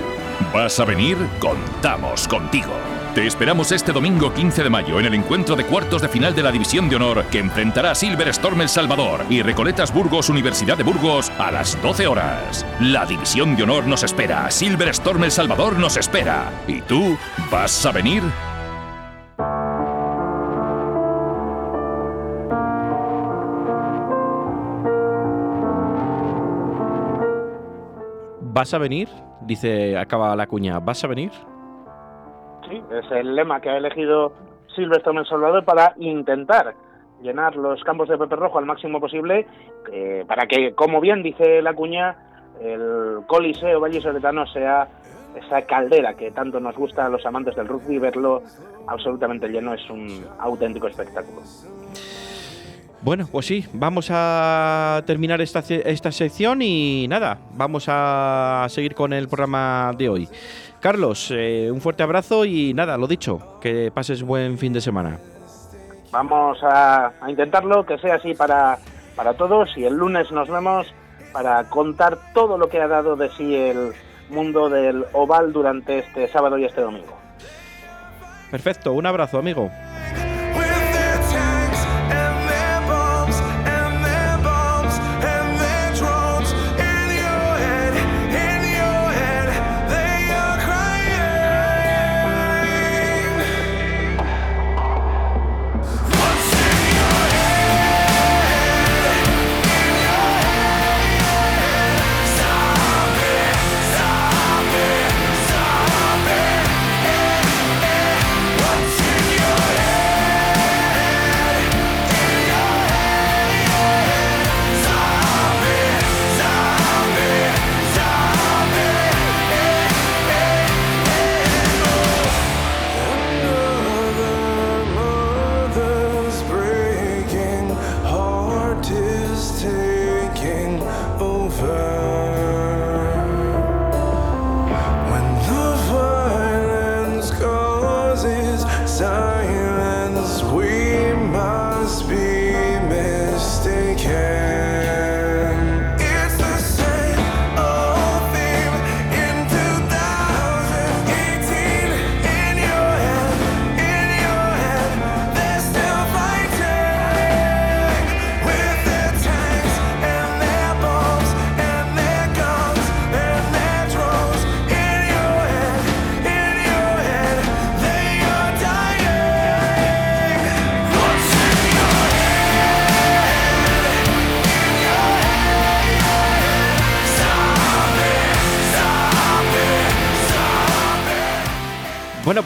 [0.54, 1.18] ¿Vas a venir?
[1.40, 2.72] Contamos contigo.
[3.19, 6.41] Te esperamos este domingo 15 de mayo en el encuentro de cuartos de final de
[6.41, 10.77] la División de Honor que enfrentará a Silver Storm El Salvador y Recoletas Burgos Universidad
[10.77, 12.65] de Burgos a las 12 horas.
[12.79, 16.49] La División de Honor nos espera, Silver Storm El Salvador nos espera.
[16.65, 17.17] ¿Y tú?
[17.51, 18.23] ¿Vas a venir?
[28.39, 29.10] ¿Vas a venir?
[29.41, 31.34] Dice, acaba la cuña, ¿vas a venir?
[32.69, 34.34] Sí, es el lema que ha elegido
[34.75, 36.73] Silvestre El Salvador para intentar
[37.21, 39.45] llenar los campos de Pepe Rojo al máximo posible,
[39.91, 42.15] eh, para que, como bien dice la cuña,
[42.62, 44.88] el Coliseo Valle Soletano sea
[45.36, 48.41] esa caldera que tanto nos gusta a los amantes del rugby, verlo
[48.88, 51.41] absolutamente lleno es un auténtico espectáculo.
[53.01, 59.13] Bueno, pues sí, vamos a terminar esta, esta sección y nada, vamos a seguir con
[59.13, 60.27] el programa de hoy.
[60.80, 65.20] Carlos, eh, un fuerte abrazo y nada, lo dicho, que pases buen fin de semana.
[66.12, 68.80] Vamos a, intentarlo, que sea así para,
[69.15, 70.88] para todos y el lunes nos vemos
[71.34, 73.92] para contar todo lo que ha dado de sí el
[74.30, 77.18] mundo del oval durante este sábado y este domingo.
[78.50, 79.70] Perfecto, un abrazo amigo.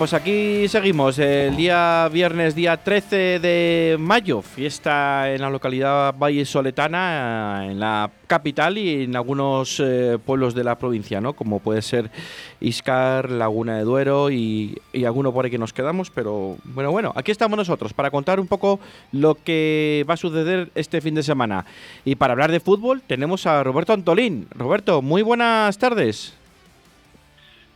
[0.03, 1.17] Pues aquí seguimos.
[1.17, 8.11] El día viernes, día 13 de mayo, fiesta en la localidad Valle Soletana, en la
[8.27, 11.31] capital y en algunos eh, pueblos de la provincia, ¿no?
[11.31, 12.11] Como puede ser
[12.59, 16.09] Iscar, Laguna de Duero y, y alguno por ahí que nos quedamos.
[16.09, 18.81] Pero bueno, bueno, aquí estamos nosotros para contar un poco
[19.13, 21.65] lo que va a suceder este fin de semana.
[22.03, 24.47] Y para hablar de fútbol tenemos a Roberto Antolín.
[24.51, 26.42] Roberto, muy buenas tardes.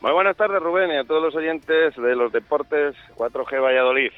[0.02, 4.12] Muy buenas tardes, Rubén, y a todos los oyentes de los deportes 4G Valladolid.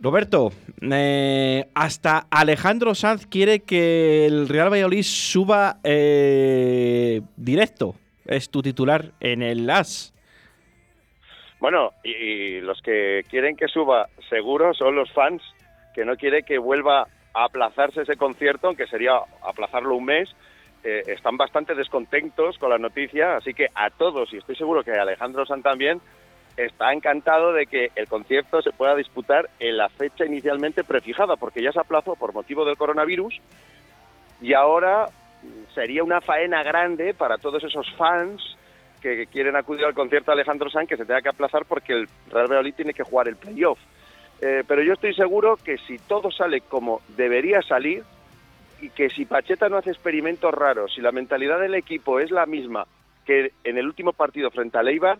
[0.00, 7.94] Roberto, eh, hasta Alejandro Sanz quiere que el Real Valladolid suba eh, directo.
[8.24, 10.12] Es tu titular en el AS.
[11.58, 15.42] Bueno, y, los que quieren que suba seguro son los fans,
[15.94, 20.28] que no quiere que vuelva a aplazarse ese concierto, aunque sería aplazarlo un mes,
[20.88, 24.92] eh, están bastante descontentos con la noticia, así que a todos, y estoy seguro que
[24.92, 26.00] Alejandro San también,
[26.56, 31.60] está encantado de que el concierto se pueda disputar en la fecha inicialmente prefijada, porque
[31.60, 33.34] ya se aplazó por motivo del coronavirus
[34.40, 35.08] y ahora
[35.74, 38.40] sería una faena grande para todos esos fans
[39.02, 42.08] que quieren acudir al concierto de Alejandro San que se tenga que aplazar porque el
[42.30, 43.80] Real Valladolid tiene que jugar el playoff.
[44.40, 48.04] Eh, pero yo estoy seguro que si todo sale como debería salir,
[48.80, 52.46] y que si Pacheta no hace experimentos raros, si la mentalidad del equipo es la
[52.46, 52.86] misma
[53.24, 55.18] que en el último partido frente a Leibar,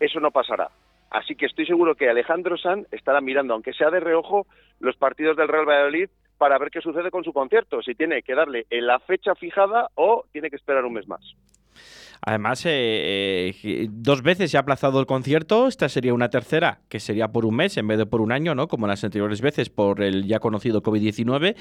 [0.00, 0.70] eso no pasará.
[1.10, 4.46] Así que estoy seguro que Alejandro San estará mirando, aunque sea de reojo,
[4.80, 8.34] los partidos del Real Valladolid para ver qué sucede con su concierto, si tiene que
[8.34, 11.20] darle en la fecha fijada o tiene que esperar un mes más.
[12.24, 17.00] Además, eh, eh, dos veces se ha aplazado el concierto, esta sería una tercera, que
[17.00, 18.68] sería por un mes en vez de por un año, ¿no?
[18.68, 21.56] Como las anteriores veces por el ya conocido COVID-19.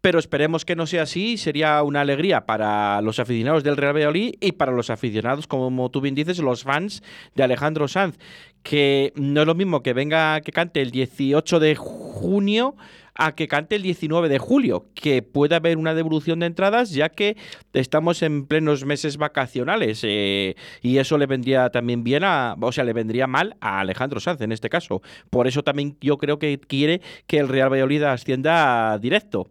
[0.00, 4.36] Pero esperemos que no sea así, sería una alegría para los aficionados del Real Valladolid
[4.40, 7.02] y para los aficionados, como tú bien dices, los fans
[7.34, 8.16] de Alejandro Sanz,
[8.62, 12.74] que no es lo mismo que venga, que cante el 18 de junio
[13.20, 17.10] a que cante el 19 de julio, que pueda haber una devolución de entradas ya
[17.10, 17.36] que
[17.74, 22.82] estamos en plenos meses vacacionales eh, y eso le vendría también bien a, o sea,
[22.82, 25.02] le vendría mal a Alejandro Sanz en este caso.
[25.28, 29.48] Por eso también yo creo que quiere que el Real Valladolid ascienda directo.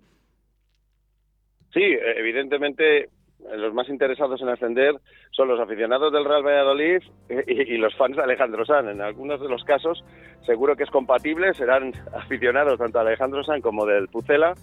[1.71, 1.83] Sí,
[2.17, 3.09] evidentemente
[3.55, 4.95] los más interesados en ascender
[5.31, 7.01] son los aficionados del Real Valladolid
[7.47, 8.89] y, los fans de Alejandro San.
[8.89, 10.03] En algunos de los casos
[10.45, 14.53] seguro que es compatible, serán aficionados tanto de Alejandro San como del Pucela,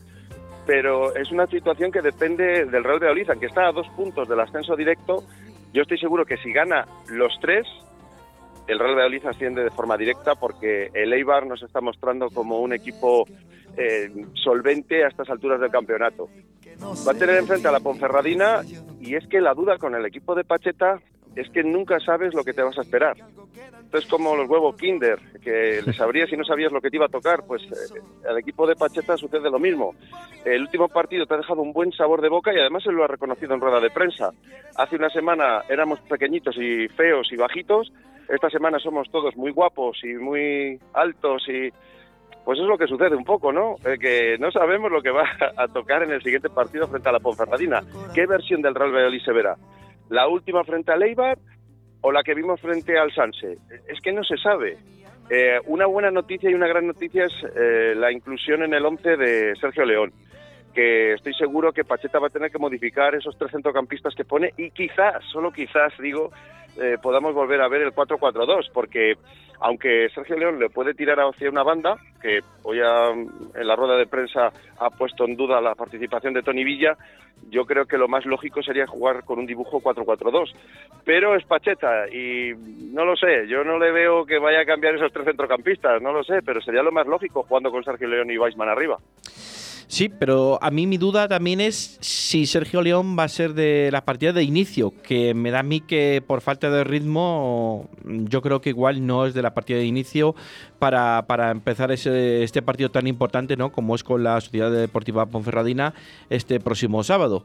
[0.67, 4.41] pero es una situación que depende del Real Valladolid, aunque está a dos puntos del
[4.41, 5.23] ascenso directo.
[5.73, 7.67] Yo estoy seguro que si gana los tres,
[8.67, 12.73] el Real Valladolid asciende de forma directa porque el Eibar nos está mostrando como un
[12.73, 13.27] equipo
[13.77, 16.29] eh, solvente a estas alturas del campeonato.
[17.07, 18.63] Va a tener enfrente a la Ponferradina
[19.01, 21.01] y es que la duda con el equipo de Pacheta
[21.35, 23.17] es que nunca sabes lo que te vas a esperar.
[23.79, 27.07] Entonces, como los huevos Kinder, que les sabrías si no sabías lo que te iba
[27.07, 29.95] a tocar, pues eh, al equipo de Pacheta sucede lo mismo.
[30.45, 33.05] El último partido te ha dejado un buen sabor de boca y además se lo
[33.05, 34.31] ha reconocido en rueda de prensa.
[34.77, 37.93] Hace una semana éramos pequeñitos y feos y bajitos,
[38.29, 41.71] esta semana somos todos muy guapos y muy altos y
[42.45, 43.75] pues es lo que sucede un poco, ¿no?
[43.85, 45.25] Eh, que no sabemos lo que va
[45.57, 47.83] a tocar en el siguiente partido frente a la Ponferradina.
[48.15, 49.57] ¿Qué versión del Real Valladolid se verá?
[50.11, 51.39] ¿La última frente al Eibar
[52.03, 53.59] o la que vimos frente al Sanse?
[53.89, 54.79] Es que no se sabe.
[55.29, 59.17] Eh, una buena noticia y una gran noticia es eh, la inclusión en el 11
[59.17, 60.12] de Sergio León
[60.73, 64.53] que estoy seguro que Pacheta va a tener que modificar esos tres centrocampistas que pone
[64.59, 66.31] y quizás, solo quizás digo,
[66.79, 69.15] eh, podamos volver a ver el 4-4-2, porque
[69.61, 74.07] aunque Sergio León le puede tirar hacia una banda, que hoy en la rueda de
[74.07, 76.97] prensa ha puesto en duda la participación de Tony Villa,
[77.49, 80.53] yo creo que lo más lógico sería jugar con un dibujo 4-4-2.
[81.05, 82.53] Pero es Pacheta y
[82.93, 86.12] no lo sé, yo no le veo que vaya a cambiar esos tres centrocampistas, no
[86.12, 88.99] lo sé, pero sería lo más lógico jugando con Sergio León y Weisman arriba.
[89.88, 93.88] Sí, pero a mí mi duda también es si Sergio León va a ser de
[93.92, 98.42] la partida de inicio, que me da a mí que por falta de ritmo yo
[98.42, 100.35] creo que igual no es de la partida de inicio
[100.79, 103.73] para, para empezar ese, este partido tan importante ¿no?
[103.73, 105.95] como es con la Sociedad Deportiva Ponferradina
[106.31, 107.45] este próximo sábado.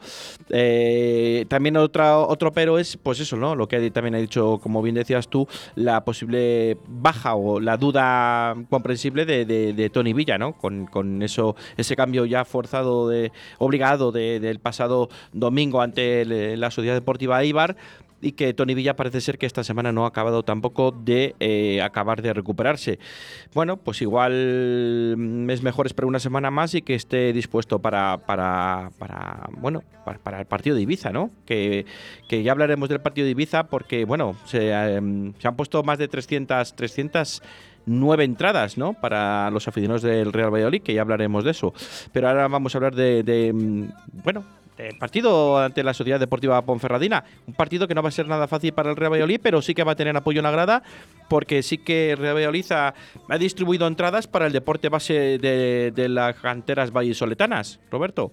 [0.50, 3.56] Eh, también otra, otro pero es pues eso, ¿no?
[3.56, 8.56] lo que también ha dicho, como bien decías tú, la posible baja o la duda
[8.70, 10.54] comprensible de, de, Tony Villa, ¿no?
[10.54, 16.96] con, con eso, ese cambio ya forzado, de, obligado del pasado domingo ante la Sociedad
[16.96, 17.76] Deportiva Eibar
[18.22, 21.82] y que Tony Villa parece ser que esta semana no ha acabado tampoco de eh,
[21.82, 23.00] acabar de recuperarse.
[23.54, 28.20] Bueno, pues igual mm, es mejor esperar una semana más y que esté dispuesto para,
[28.26, 31.32] para, para bueno, para, el partido de Ibiza, ¿no?
[31.46, 31.86] Que,
[32.28, 35.98] que, ya hablaremos del partido de Ibiza porque, bueno, se, em, se han puesto más
[35.98, 37.42] de 300, 300
[37.86, 38.94] nueve entradas ¿no?
[38.94, 41.74] para los aficionados del Real Valladolid, que ya hablaremos de eso.
[42.12, 44.44] Pero ahora vamos a hablar de, mm, bueno,
[44.84, 47.24] del partido ante la Sociedad Deportiva Ponferradina.
[47.48, 49.74] Un partido que no va a ser nada fácil para el Real Valladolid, pero sí
[49.74, 50.84] que va a tener apoyo en la grada,
[51.30, 52.94] porque sí que Real Valladolid ha,
[53.38, 57.80] distribuido entradas para el deporte base de, de las canteras vallisoletanas.
[57.92, 58.32] Roberto.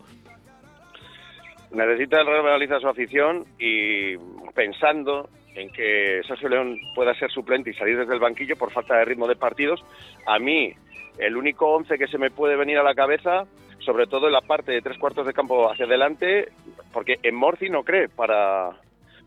[1.71, 4.17] Necesita el Real Valladolid a su afición y
[4.55, 8.97] pensando en que Sergio León pueda ser suplente y salir desde el banquillo por falta
[8.97, 9.85] de ritmo de partidos.
[10.27, 10.73] A mí,
[11.19, 13.45] el único once que se me puede venir a la cabeza,
[13.89, 16.49] sobre todo en la parte de tres cuartos de campo hacia adelante,
[16.93, 18.73] porque en Morci no cree para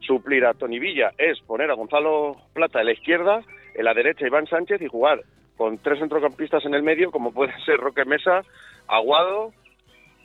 [0.02, 3.42] suplir a Tony Villa, es poner a Gonzalo Plata en la izquierda,
[3.74, 5.22] en la derecha Iván Sánchez y jugar
[5.58, 8.44] con tres centrocampistas en el medio, como pueden ser Roque Mesa,
[8.88, 9.52] Aguado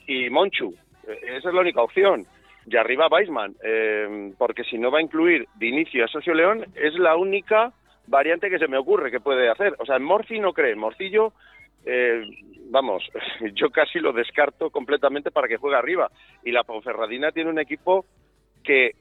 [0.06, 0.74] y Monchu.
[1.08, 2.26] E-, esa es la única opción
[2.66, 6.66] y arriba Weisman, eh, porque si no va a incluir de inicio a Socio León,
[6.74, 7.72] es la única
[8.06, 9.74] variante que se me ocurre que puede hacer.
[9.78, 11.32] O sea, en Morci no cree, Morcillo,
[11.86, 12.22] eh,
[12.68, 13.04] vamos,
[13.54, 16.10] yo casi lo descarto completamente para que juegue arriba.
[16.44, 18.04] Y la Ponferradina tiene un equipo
[18.62, 18.92] que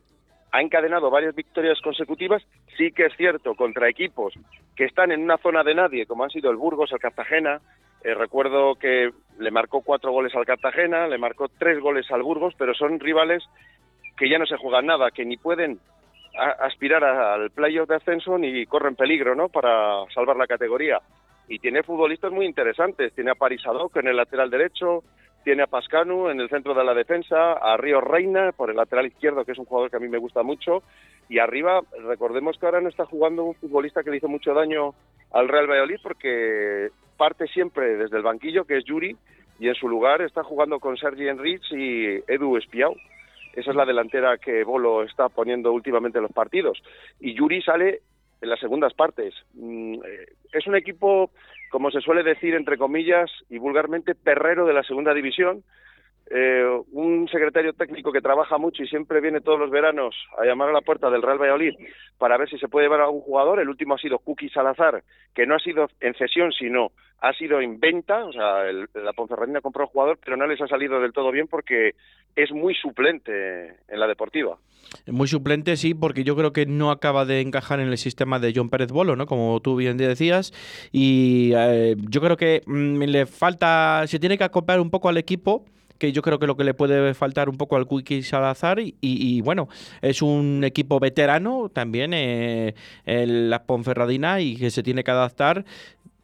[0.51, 2.41] ha encadenado varias victorias consecutivas,
[2.77, 4.33] sí que es cierto, contra equipos
[4.75, 7.61] que están en una zona de nadie, como han sido el Burgos, el Cartagena,
[8.03, 12.53] eh, recuerdo que le marcó cuatro goles al Cartagena, le marcó tres goles al Burgos,
[12.57, 13.43] pero son rivales
[14.17, 15.79] que ya no se juegan nada, que ni pueden
[16.59, 19.49] aspirar al playoff de ascenso ni corren peligro ¿no?
[19.49, 20.99] para salvar la categoría.
[21.47, 23.13] Y tiene futbolistas muy interesantes.
[23.13, 25.03] Tiene a Parisadok en el lateral derecho,
[25.43, 29.05] tiene a Pascanu en el centro de la defensa, a Río Reina por el lateral
[29.05, 30.81] izquierdo, que es un jugador que a mí me gusta mucho.
[31.29, 34.95] Y arriba, recordemos que ahora no está jugando un futbolista que le hizo mucho daño
[35.31, 39.15] al Real Valladolid porque parte siempre desde el banquillo, que es Yuri,
[39.59, 42.95] y en su lugar está jugando con Sergi Enrich y Edu Espiau.
[43.53, 46.81] Esa es la delantera que Bolo está poniendo últimamente en los partidos.
[47.21, 48.01] Y Yuri sale
[48.45, 49.33] en las segundas partes.
[49.53, 51.31] Mm, eh, es un equipo,
[51.69, 55.63] como se suele decir entre comillas y vulgarmente, perrero de la segunda división,
[56.31, 60.69] eh, un secretario técnico que trabaja mucho y siempre viene todos los veranos a llamar
[60.69, 61.73] a la puerta del Real Valladolid
[62.17, 63.59] para ver si se puede llevar a algún jugador.
[63.59, 65.03] El último ha sido Cookie Salazar,
[65.35, 68.25] que no ha sido en cesión, sino ha sido en venta.
[68.25, 71.31] O sea, el, la Ponferradina compró al jugador, pero no les ha salido del todo
[71.31, 71.93] bien porque
[72.35, 74.57] es muy suplente en la deportiva.
[75.05, 78.51] Muy suplente, sí, porque yo creo que no acaba de encajar en el sistema de
[78.55, 79.27] John Pérez Bolo, ¿no?
[79.27, 80.53] Como tú bien decías.
[80.91, 85.17] Y eh, yo creo que mm, le falta, se tiene que acoplar un poco al
[85.17, 85.65] equipo
[85.97, 88.95] que yo creo que lo que le puede faltar un poco al Quickie Salazar y,
[89.01, 89.69] y, bueno,
[90.01, 92.75] es un equipo veterano también eh,
[93.05, 95.65] en la Ponferradina y que se tiene que adaptar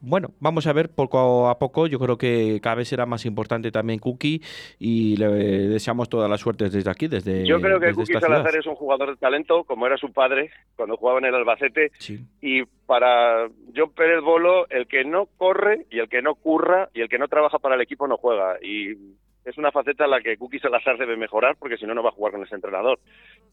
[0.04, 1.86] bueno, vamos a ver poco a poco.
[1.86, 4.42] Yo creo que cada vez será más importante también Cookie
[4.78, 7.46] y le deseamos toda la suerte desde aquí, desde.
[7.46, 10.96] Yo creo que Cookie Salazar es un jugador de talento, como era su padre cuando
[10.96, 11.92] jugaba en el Albacete.
[12.40, 17.00] Y para John Pérez Bolo, el que no corre y el que no curra y
[17.02, 18.56] el que no trabaja para el equipo no juega.
[18.60, 18.96] Y
[19.44, 22.10] es una faceta en la que Cookie Salazar debe mejorar porque si no, no va
[22.10, 22.98] a jugar con ese entrenador.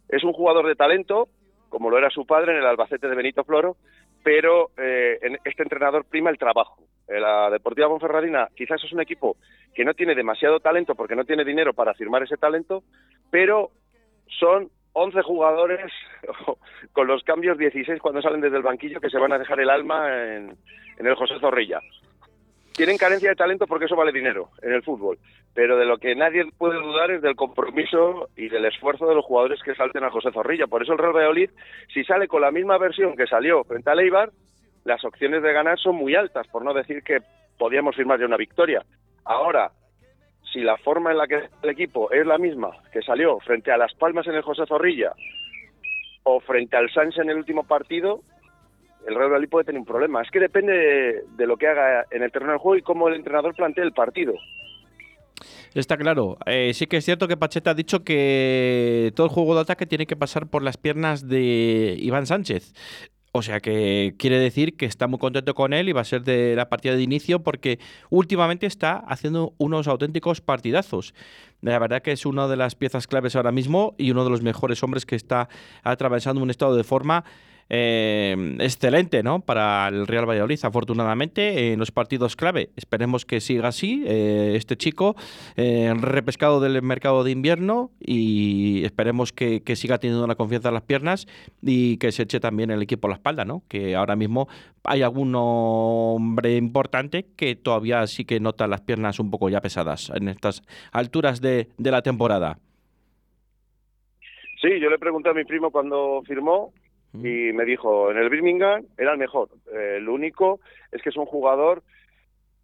[0.08, 1.30] Es un jugador de talento,
[1.70, 3.78] como lo era su padre en el Albacete de Benito Floro,
[4.24, 6.84] pero eh, este entrenador prima el trabajo.
[7.08, 9.38] Eh, la Deportiva Bonferradina quizás es un equipo
[9.74, 12.84] que no tiene demasiado talento porque no tiene dinero para firmar ese talento,
[13.32, 13.72] pero
[14.40, 15.92] son 11 jugadores
[16.94, 19.70] con los cambios 16 cuando salen desde el banquillo que se van a dejar el
[19.70, 20.56] alma en,
[20.98, 21.80] en el José Zorrilla
[22.80, 25.20] tienen carencia de talento porque eso vale dinero en el fútbol,
[25.54, 29.26] pero de lo que nadie puede dudar es del compromiso y del esfuerzo de los
[29.26, 30.66] jugadores que salten a José Zorrilla.
[30.66, 31.50] Por eso el Real Valladolid,
[31.94, 34.30] si sale con la misma versión que salió frente a Leibar,
[34.86, 37.18] las opciones de ganar son muy altas, por no decir que
[37.58, 38.82] podíamos firmar ya una victoria.
[39.26, 39.72] Ahora,
[40.54, 43.78] si la forma en la que el equipo es la misma que salió frente a
[43.78, 45.12] Las Palmas en el José Zorrilla
[46.24, 48.22] o frente al Sánchez en el último partido,
[49.08, 50.22] el Real Valladolid puede tener un problema.
[50.22, 53.16] Es que depende de, lo que haga en el terreno del juego y cómo el
[53.16, 54.34] entrenador plantee el partido.
[55.74, 56.38] Está claro.
[56.46, 59.86] Eh, sí que es cierto que Pacheta ha dicho que todo el juego de ataque
[59.86, 62.74] tiene que pasar por las piernas de Iván Sánchez.
[63.32, 66.24] O sea que quiere decir que está muy contento con él y va a ser
[66.24, 67.78] de la partida de inicio porque
[68.10, 71.14] últimamente está haciendo unos auténticos partidazos.
[71.62, 74.42] La verdad que es una de las piezas claves ahora mismo y uno de los
[74.42, 75.48] mejores hombres que está
[75.84, 77.24] atravesando un estado de forma
[77.70, 79.42] eh, excelente ¿no?
[79.42, 82.70] para el Real Valladolid, afortunadamente, en los partidos clave.
[82.76, 85.16] Esperemos que siga así eh, este chico,
[85.56, 90.84] eh, repescado del mercado de invierno y esperemos que, siga teniendo la confianza en las
[90.84, 91.28] piernas
[91.62, 93.64] y que se eche también el equipo a la espalda, ¿no?
[93.70, 94.50] que ahora mismo
[94.84, 100.12] hay algún hombre importante que todavía sí que nota las piernas un poco ya pesadas
[100.14, 102.58] en estas alturas de, de la temporada.
[104.62, 106.74] Sí, yo le pregunté a mi primo cuando firmó
[107.14, 109.50] y me dijo, en el Birmingham era el mejor.
[109.74, 110.60] Eh, lo único
[110.92, 111.84] es que es un jugador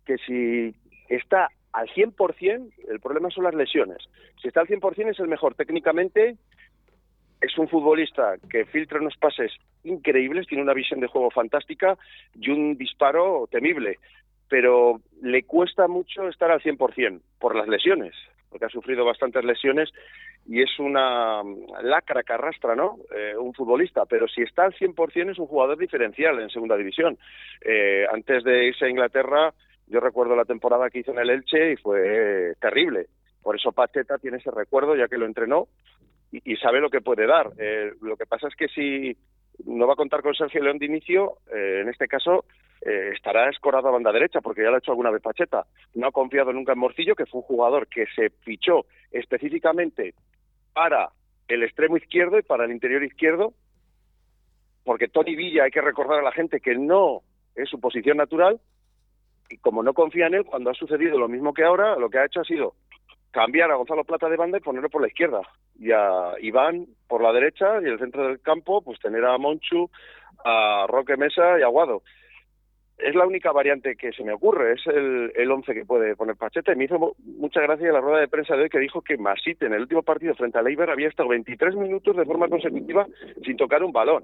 [0.06, 0.76] que si
[1.10, 3.98] está al 100%, el problema son las lesiones.
[4.42, 6.38] Si está al 100% es el mejor técnicamente,
[7.42, 9.52] es un futbolista que filtra unos pases
[9.84, 11.98] increíbles, tiene una visión de juego fantástica
[12.34, 14.00] y un disparo temible,
[14.48, 18.14] pero le cuesta mucho estar al 100% por las lesiones,
[18.56, 19.92] porque ha sufrido bastantes lesiones
[20.48, 21.44] y es una
[21.84, 23.00] lacra que arrastra, ¿no?
[23.14, 27.18] Eh, un futbolista, pero si está al 100% es un jugador diferencial en segunda división.
[27.60, 29.54] Eh, antes de irse a Inglaterra,
[29.88, 33.08] yo recuerdo la temporada que hizo en el Elche y fue terrible.
[33.44, 35.68] Por eso Pacheta tiene ese recuerdo, ya que lo entrenó
[36.32, 37.52] y, sabe lo que puede dar.
[37.58, 39.18] Eh, lo que pasa es que si
[39.66, 42.46] no va a contar con Sergio León de inicio, en este caso
[42.82, 45.66] estará escorado a banda derecha, porque ya lo ha hecho alguna vez Pacheta.
[45.96, 50.14] No ha confiado nunca en Morcillo, que fue un jugador que se fichó específicamente
[50.74, 51.10] para
[51.48, 53.54] el extremo izquierdo y para el interior izquierdo,
[54.84, 57.22] porque Tony Villa hay que recordar a la gente que no
[57.56, 58.60] es su posición natural,
[59.50, 62.20] y como no confía en él, cuando ha sucedido lo mismo que ahora, lo que
[62.20, 62.76] ha hecho ha sido
[63.36, 65.42] cambiar a Gonzalo Plata de banda y ponerlo por la izquierda,
[65.78, 69.90] y a Iván por la derecha, y el centro del campo, pues tener a Monchu,
[70.46, 72.02] a Roque Mesa y a Guado
[72.98, 76.38] es la única variante que se me ocurre, es el, el once que puede poner
[76.38, 76.72] Pacheta.
[76.72, 79.66] Y me hizo mucha gracia la rueda de prensa de hoy que dijo que Masite
[79.66, 83.06] en el último partido frente a Leiber había estado 23 minutos de forma consecutiva
[83.44, 84.24] sin tocar un balón.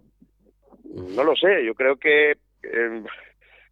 [1.15, 3.03] No lo sé, yo creo que eh,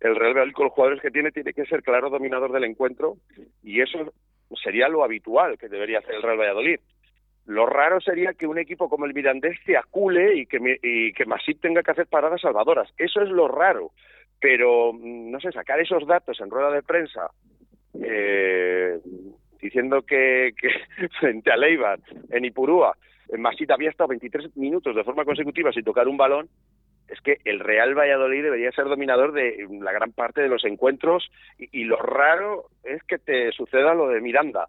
[0.02, 3.16] el Real Valladolid con los jugadores que tiene tiene que ser claro dominador del encuentro
[3.64, 4.14] y eso
[4.56, 6.80] sería lo habitual que debería hacer el Real Valladolid.
[7.46, 11.26] Lo raro sería que un equipo como el Mirandés se acule y que, y que
[11.26, 12.94] Masip tenga que hacer paradas salvadoras.
[12.98, 13.92] Eso es lo raro
[14.40, 17.30] pero mm, no sé, sacar esos datos en rueda de prensa
[18.02, 19.00] eh,
[19.62, 20.54] diciendo que,
[21.20, 22.96] frente a Leibar, en Ipurúa,
[23.30, 26.50] en Masita había estado 23 minutos de forma consecutiva sin tocar un balón,
[27.10, 31.30] es que el Real Valladolid debería ser dominador de la gran parte de los encuentros
[31.58, 34.68] y, lo raro es que te suceda lo de Miranda.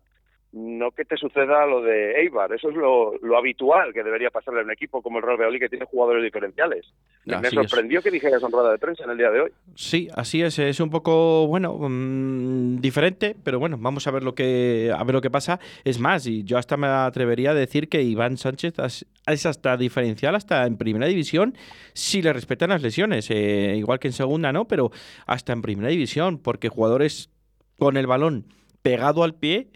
[0.53, 2.53] No que te suceda lo de Eibar.
[2.53, 5.61] Eso es lo, lo habitual que debería pasarle a un equipo como el Real Valladolid,
[5.61, 6.87] que tiene jugadores diferenciales.
[7.25, 9.51] Me sorprendió que dijeras en rueda de prensa en el día de hoy.
[9.77, 10.59] Sí, así es.
[10.59, 15.15] Es un poco, bueno, mm, diferente, pero bueno, vamos a ver lo que a ver
[15.15, 15.61] lo que pasa.
[15.85, 18.75] Es más, y yo hasta me atrevería a decir que Iván Sánchez
[19.27, 21.55] es hasta diferencial hasta en primera división
[21.93, 23.31] si le respetan las lesiones.
[23.31, 24.67] Eh, igual que en segunda, ¿no?
[24.67, 24.91] Pero
[25.27, 27.31] hasta en primera división, porque jugadores
[27.79, 28.47] con el balón
[28.83, 29.69] pegado al pie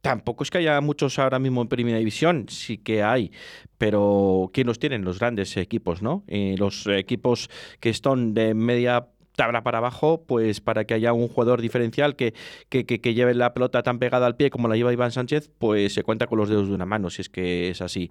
[0.00, 3.32] Tampoco es que haya muchos ahora mismo en Primera División, sí que hay,
[3.78, 5.04] pero ¿quién los tienen?
[5.04, 6.24] Los grandes equipos, ¿no?
[6.28, 11.60] Los equipos que están de media tabla para abajo, pues para que haya un jugador
[11.60, 12.34] diferencial que,
[12.68, 15.50] que, que- que lleve la pelota tan pegada al pie como la lleva Iván Sánchez,
[15.58, 18.10] pues se cuenta con los dedos de una mano, si es que es así.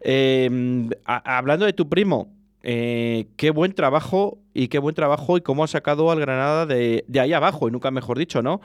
[0.00, 5.64] Eh, hablando de tu primo, eh, qué buen trabajo y qué buen trabajo y cómo
[5.64, 8.60] ha sacado al Granada de, de ahí abajo, y nunca mejor dicho, ¿no?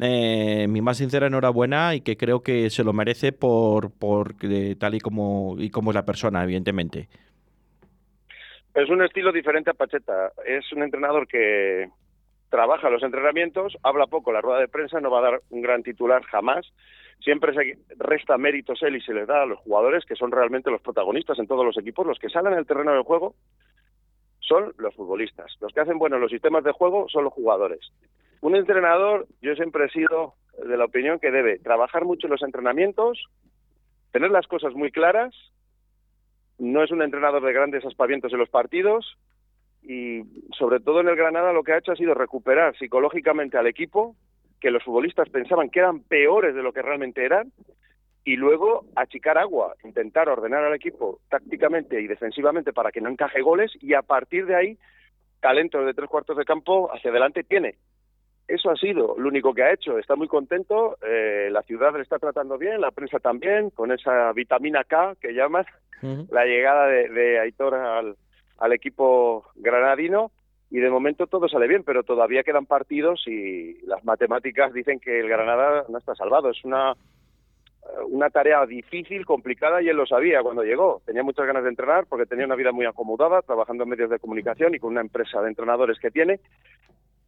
[0.00, 4.76] Eh, mi más sincera enhorabuena y que creo que se lo merece por, por eh,
[4.78, 7.08] tal y como, y como es la persona, evidentemente.
[8.74, 10.32] Es un estilo diferente a Pacheta.
[10.46, 11.90] Es un entrenador que
[12.48, 15.82] trabaja los entrenamientos, habla poco la rueda de prensa, no va a dar un gran
[15.82, 16.66] titular jamás.
[17.20, 20.70] Siempre se resta méritos él y se les da a los jugadores que son realmente
[20.70, 22.06] los protagonistas en todos los equipos.
[22.06, 23.34] Los que salen al terreno del juego
[24.38, 25.56] son los futbolistas.
[25.60, 27.80] Los que hacen buenos los sistemas de juego son los jugadores.
[28.40, 30.34] Un entrenador, yo siempre he sido
[30.66, 33.26] de la opinión que debe trabajar mucho en los entrenamientos,
[34.12, 35.34] tener las cosas muy claras
[36.58, 39.16] no es un entrenador de grandes aspavientos en los partidos
[39.82, 40.22] y
[40.58, 44.16] sobre todo en el Granada lo que ha hecho ha sido recuperar psicológicamente al equipo,
[44.60, 47.52] que los futbolistas pensaban que eran peores de lo que realmente eran,
[48.24, 53.40] y luego achicar agua, intentar ordenar al equipo tácticamente y defensivamente para que no encaje
[53.40, 54.78] goles y a partir de ahí
[55.40, 57.76] talento de tres cuartos de campo hacia adelante tiene.
[58.48, 59.98] Eso ha sido lo único que ha hecho.
[59.98, 64.32] Está muy contento, eh, la ciudad le está tratando bien, la prensa también, con esa
[64.32, 65.66] vitamina K que llaman,
[66.30, 68.16] la llegada de, de Aitor al,
[68.58, 70.30] al equipo granadino
[70.70, 75.20] y de momento todo sale bien, pero todavía quedan partidos y las matemáticas dicen que
[75.20, 76.50] el Granada no está salvado.
[76.50, 81.00] Es una eh, una tarea difícil, complicada, y él lo sabía cuando llegó.
[81.06, 84.18] Tenía muchas ganas de entrenar porque tenía una vida muy acomodada, trabajando en medios de
[84.18, 86.40] comunicación y con una empresa de entrenadores que tiene,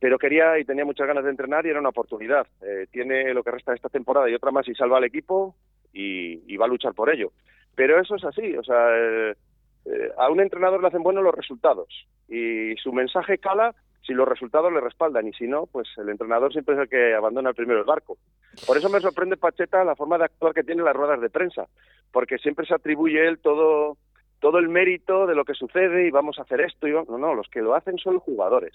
[0.01, 2.47] pero quería y tenía muchas ganas de entrenar y era una oportunidad.
[2.63, 5.55] Eh, tiene lo que resta de esta temporada y otra más y salva al equipo
[5.93, 7.33] y, va a luchar por ello.
[7.75, 9.35] Pero eso es así, o sea, eh,
[9.85, 11.89] eh, a un entrenador le hacen buenos los resultados
[12.29, 16.53] y su mensaje cala si los resultados le respaldan y si no, pues el entrenador
[16.53, 18.17] siempre es el que abandona primero el barco.
[18.67, 21.31] Por eso me sorprende Pacheta la forma de actuar que tiene en las ruedas de
[21.31, 21.67] prensa,
[22.11, 23.99] porque siempre se atribuye él todo
[24.41, 27.35] todo el mérito de lo que sucede y vamos a hacer esto y no, no,
[27.35, 28.73] los que lo hacen son los jugadores.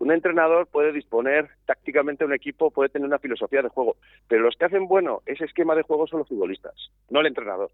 [0.00, 3.96] Un entrenador puede disponer tácticamente un equipo, puede tener una filosofía de juego,
[4.28, 6.74] pero los que hacen bueno ese esquema de juego son los futbolistas,
[7.10, 7.70] no el entrenador.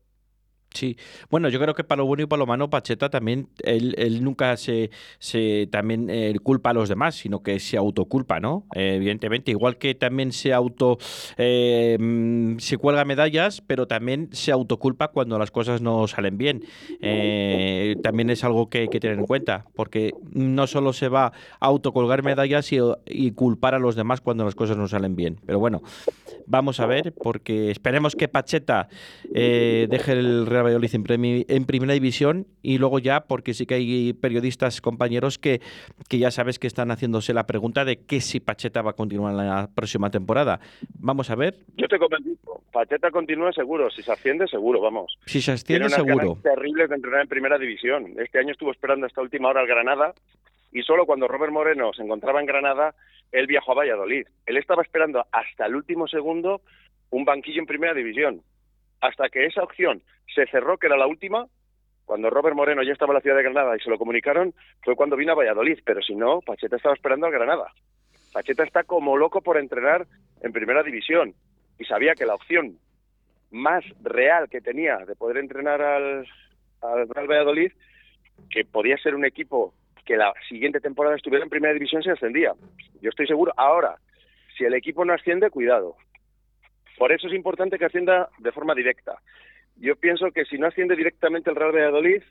[0.76, 0.98] Sí,
[1.30, 4.22] bueno, yo creo que para lo bueno y para lo malo, Pacheta también, él, él
[4.22, 8.66] nunca se, se también eh, culpa a los demás, sino que se autoculpa, ¿no?
[8.74, 10.98] Eh, evidentemente, igual que también se auto,
[11.38, 16.62] eh, mm, se cuelga medallas, pero también se autoculpa cuando las cosas no salen bien.
[18.02, 21.66] También es algo que hay que tener en cuenta, porque no solo se va a
[21.66, 25.38] autocolgar medallas y, y culpar a los demás cuando las cosas no salen bien.
[25.46, 25.82] Pero bueno,
[26.46, 28.88] vamos a ver, porque esperemos que Pacheta
[29.32, 33.74] deje el Real Valladolid en, premi- en primera división y luego ya, porque sí que
[33.74, 35.60] hay periodistas, compañeros, que,
[36.08, 39.32] que ya sabes que están haciéndose la pregunta de que si Pacheta va a continuar
[39.32, 40.60] en la próxima temporada.
[40.98, 45.16] Vamos a ver Yo te convenzo, Pacheta continúa seguro, si se asciende seguro, vamos.
[45.26, 46.40] si se Tiene asciende unas seguro.
[46.42, 48.12] terribles de entrenar en primera división.
[48.18, 50.12] Este año estuvo esperando hasta última hora al Granada
[50.72, 52.94] y solo cuando Robert Moreno se encontraba en Granada,
[53.32, 54.26] él viajó a Valladolid.
[54.46, 56.60] Él estaba esperando hasta el último segundo
[57.10, 58.42] un banquillo en primera división.
[59.00, 60.02] Hasta que esa opción
[60.34, 61.46] se cerró, que era la última,
[62.04, 64.94] cuando Robert Moreno ya estaba en la ciudad de Granada y se lo comunicaron, fue
[64.96, 65.80] cuando vino a Valladolid.
[65.84, 67.72] Pero si no, Pacheta estaba esperando al Granada.
[68.32, 70.06] Pacheta está como loco por entrenar
[70.40, 71.34] en primera división
[71.78, 72.78] y sabía que la opción
[73.50, 76.26] más real que tenía de poder entrenar al,
[76.82, 77.72] al Real Valladolid,
[78.50, 79.74] que podía ser un equipo
[80.04, 82.52] que la siguiente temporada estuviera en primera división, se ascendía.
[83.00, 83.52] Yo estoy seguro.
[83.56, 83.96] Ahora,
[84.56, 85.96] si el equipo no asciende, cuidado.
[86.98, 89.18] Por eso es importante que ascienda de forma directa.
[89.76, 92.22] Yo pienso que si no asciende directamente el Real Valladolid,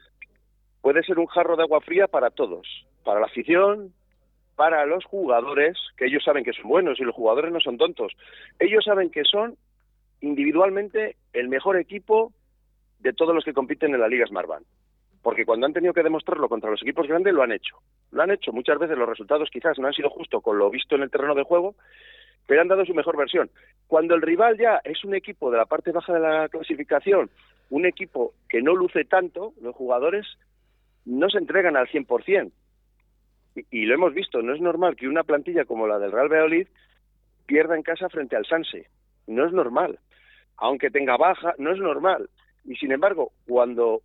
[0.82, 2.68] puede ser un jarro de agua fría para todos,
[3.04, 3.94] para la afición,
[4.56, 8.14] para los jugadores, que ellos saben que son buenos y los jugadores no son tontos.
[8.60, 9.58] Ellos saben que son
[10.22, 12.32] individualmente el mejor equipo
[13.00, 14.66] de todos los que compiten en la Liga Smartbank.
[15.22, 17.78] Porque cuando han tenido que demostrarlo contra los equipos grandes, lo han hecho.
[18.12, 18.52] Lo han hecho.
[18.54, 21.36] Muchas veces los resultados quizás no han sido justos con lo visto en el terreno
[21.36, 21.76] de juego,
[22.46, 23.50] pero han dado su mejor versión.
[23.88, 27.30] Cuando el rival ya es un equipo de la parte baja de la clasificación,
[27.70, 30.26] un equipo que no luce tanto, los jugadores
[31.06, 32.52] no se entregan al 100%.
[33.56, 36.30] Y, y lo hemos visto, no es normal que una plantilla como la del Real
[36.30, 36.68] Valladolid
[37.46, 38.88] pierda en casa frente al Sanse.
[39.28, 40.00] No es normal.
[40.58, 42.30] Aunque tenga baja, no es normal.
[42.64, 44.02] Y sin embargo, cuando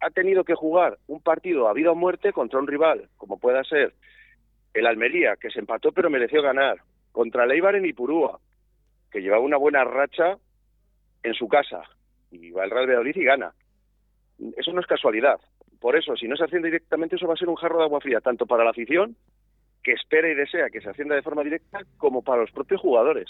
[0.00, 3.64] ha tenido que jugar un partido a vida o muerte contra un rival, como pueda
[3.64, 3.94] ser
[4.74, 6.78] el Almería, que se empató pero mereció ganar,
[7.18, 8.38] contra el Eibar en Ipurúa,
[9.10, 10.38] que llevaba una buena racha
[11.24, 11.82] en su casa,
[12.30, 13.54] y va el Real Valladolid y gana.
[14.56, 15.40] Eso no es casualidad.
[15.80, 18.00] Por eso, si no se asciende directamente, eso va a ser un jarro de agua
[18.00, 19.16] fría, tanto para la afición,
[19.82, 23.26] que espera y desea que se ascienda de forma directa, como para los propios jugadores.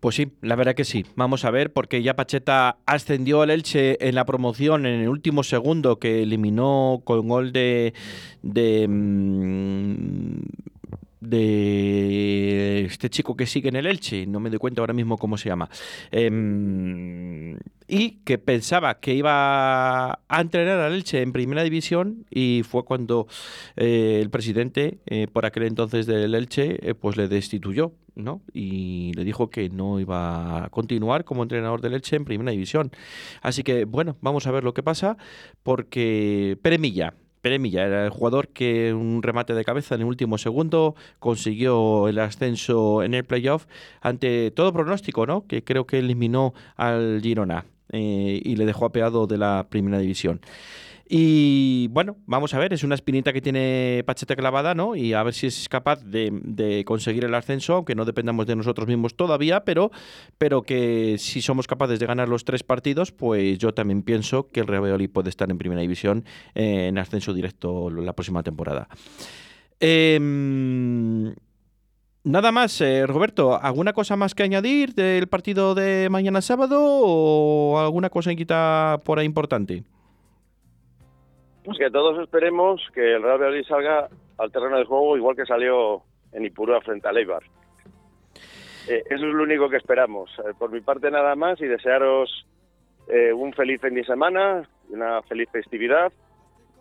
[0.00, 1.04] Pues sí, la verdad que sí.
[1.16, 5.42] Vamos a ver, porque ya Pacheta ascendió al Elche en la promoción en el último
[5.42, 7.92] segundo que eliminó con gol de.
[8.42, 10.64] mm,
[11.28, 15.36] de este chico que sigue en el Elche, no me doy cuenta ahora mismo cómo
[15.36, 15.68] se llama,
[16.10, 22.84] Em, y que pensaba que iba a entrenar al Elche en primera división y fue
[22.84, 23.26] cuando
[23.76, 28.42] eh, el presidente, eh, por aquel entonces del Elche, eh, pues le destituyó, ¿no?
[28.52, 32.90] Y le dijo que no iba a continuar como entrenador del Elche en primera división.
[33.42, 35.16] Así que, bueno, vamos a ver lo que pasa,
[35.62, 36.78] porque Pere
[37.58, 40.94] Milla, Pere Milla era el jugador que un remate de cabeza en el último segundo
[41.18, 43.66] consiguió el ascenso en el playoff
[44.00, 45.46] ante todo pronóstico, ¿no?
[45.46, 50.40] Que creo que eliminó al Girona eh, y le dejó apeado de la primera división.
[51.06, 54.96] Y bueno, vamos a ver, es una espinita que tiene Pacheta clavada, ¿no?
[54.96, 58.88] Y a ver si es capaz de, conseguir el ascenso, aunque no dependamos de nosotros
[58.88, 59.90] mismos todavía, pero,
[60.38, 64.60] pero que si somos capaces de ganar los tres partidos, pues yo también pienso que
[64.60, 66.24] el Real Valladolid puede estar en primera división
[66.54, 68.88] eh, en ascenso directo la próxima temporada.
[69.80, 71.34] Em,
[72.26, 77.78] Nada más, eh, Roberto, ¿alguna cosa más que añadir del partido de mañana sábado o
[77.78, 79.84] alguna cosita por ahí importante?
[81.64, 84.08] Pues que todos esperemos que el Real Valladolid salga
[84.38, 86.02] al terreno de juego igual que salió
[86.32, 87.42] en Ipurúa frente al Eibar.
[88.88, 90.30] Eh, eso es lo único que esperamos.
[90.40, 92.46] Eh, por mi parte nada más y desearos
[93.08, 96.12] eh, un feliz fin de semana, una feliz festividad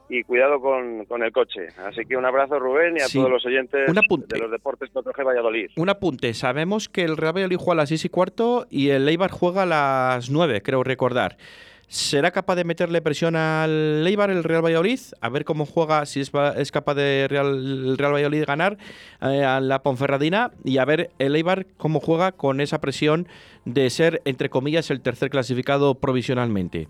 [0.09, 1.67] y cuidado con, con el coche.
[1.77, 3.17] Así que un abrazo Rubén y a Sí.
[3.19, 5.71] todos los oyentes de los deportes 4G Valladolid.
[5.77, 9.07] Un apunte, sabemos que el Real Valladolid juega a las 6 y cuarto y el
[9.07, 11.37] Eibar juega a las 9, creo recordar.
[11.93, 14.99] ¿Será capaz de meterle presión al Eibar el Real Valladolid?
[15.21, 18.79] A ver cómo juega, si es, es capaz de Real, el Real Valladolid ganar
[19.21, 23.27] eh, a la Ponferradina y a ver el Eibar cómo juega con esa presión
[23.65, 26.87] de ser, entre comillas, el tercer clasificado provisionalmente.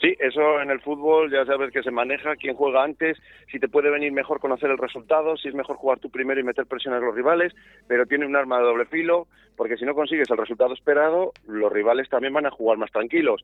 [0.00, 3.16] Sí, eso en el fútbol ya sabes que se maneja, quién juega antes,
[3.50, 6.44] si te puede venir mejor conocer el resultado, si es mejor jugar tú primero y
[6.44, 7.54] meter presión a los rivales,
[7.88, 9.26] pero tiene un arma de doble filo,
[9.56, 13.42] porque si no consigues el resultado esperado, los rivales también van a jugar más tranquilos.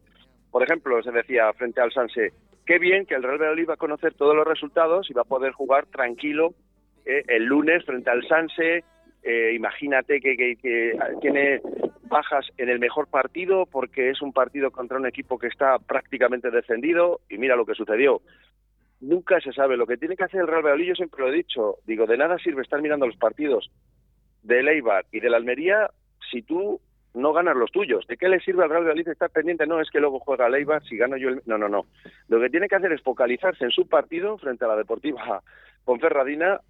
[0.51, 2.33] Por ejemplo, se decía frente al Sanse,
[2.67, 5.25] qué bien que el Real Valladolid va a conocer todos los resultados y va a
[5.25, 6.53] poder jugar tranquilo
[7.07, 8.85] eh, el lunes frente al Sanse.
[9.23, 11.63] Eh, imagínate que, que- que tiene
[12.13, 16.51] bajas en el mejor partido porque es un partido contra un equipo que está prácticamente
[16.51, 18.21] descendido y mira lo que sucedió.
[19.01, 19.77] Nunca se sabe.
[19.77, 22.17] Lo que tiene que hacer el Real Valladolid, yo siempre lo he dicho, digo, de
[22.17, 23.69] nada sirve estar mirando los partidos
[24.43, 25.91] del Eibar y del Almería
[26.31, 26.81] si tú
[27.15, 28.07] no ganas los tuyos.
[28.07, 29.67] ¿De qué le sirve al Real Valladolid estar pendiente?
[29.67, 31.43] No es que luego juega el Eibar, si gano yo el...
[31.47, 31.87] No, no, no.
[32.29, 35.43] Lo que tiene que hacer es focalizarse en su partido frente a la Deportiva
[35.85, 36.61] Ponferradina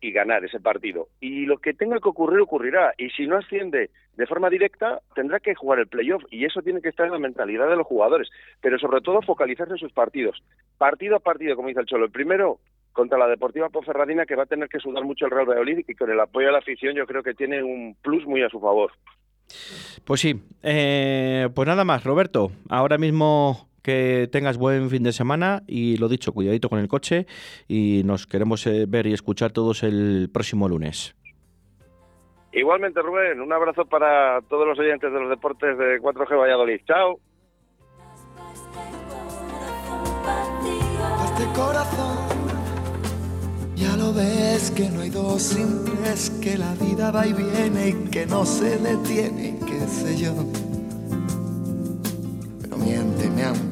[0.00, 1.08] y ganar ese partido.
[1.20, 2.94] Y lo que tenga que ocurrir, ocurrirá.
[2.96, 6.22] Y si no asciende de forma directa, tendrá que jugar el playoff.
[6.30, 8.28] Y eso tiene que estar en la mentalidad de los jugadores.
[8.60, 10.42] Pero sobre todo focalizarse en sus partidos.
[10.78, 12.06] Partido a partido, como dice el Cholo.
[12.06, 12.58] El primero
[12.92, 15.94] contra la Deportiva Ponferradina, que va a tener que sudar mucho el Real Valladolid y
[15.94, 18.60] con el apoyo de la afición yo creo que tiene un plus muy a su
[18.60, 18.92] favor.
[20.04, 22.52] Pues sí, eh, pues nada más, Roberto.
[22.68, 27.26] Ahora mismo que tengas buen fin de semana y lo dicho, cuidadito con el coche
[27.68, 31.14] y nos queremos eh, ver y escuchar todos el próximo lunes.
[32.52, 36.80] Igualmente, Rubén, un abrazo para todos los oyentes de los deportes de 4G Valladolid.
[36.84, 37.20] Chao.
[41.24, 42.18] Este corazón,
[43.76, 47.88] ya lo ves que no hay dos sin tres, que la vida va y viene
[47.88, 50.69] y que no se detiene, qué sé yo.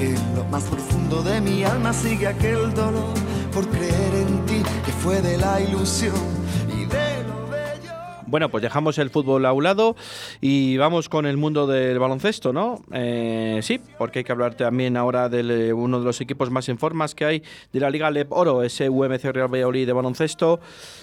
[0.00, 3.14] Que en lo más profundo de mi alma sigue aquel dolor
[3.52, 6.14] por creer en ti que fue de la ilusión
[6.68, 7.92] y de lo bello.
[8.26, 9.96] Bueno, pues dejamos el fútbol a un lado
[10.40, 12.82] y vamos con el mundo del baloncesto, ¿no?
[12.92, 16.70] Eh, sí, porque hay que hablar también ahora de eh, uno de los equipos más
[16.70, 20.60] en formas que hay de la Liga LEP Oro, ese UMC Real Valladolid de baloncesto,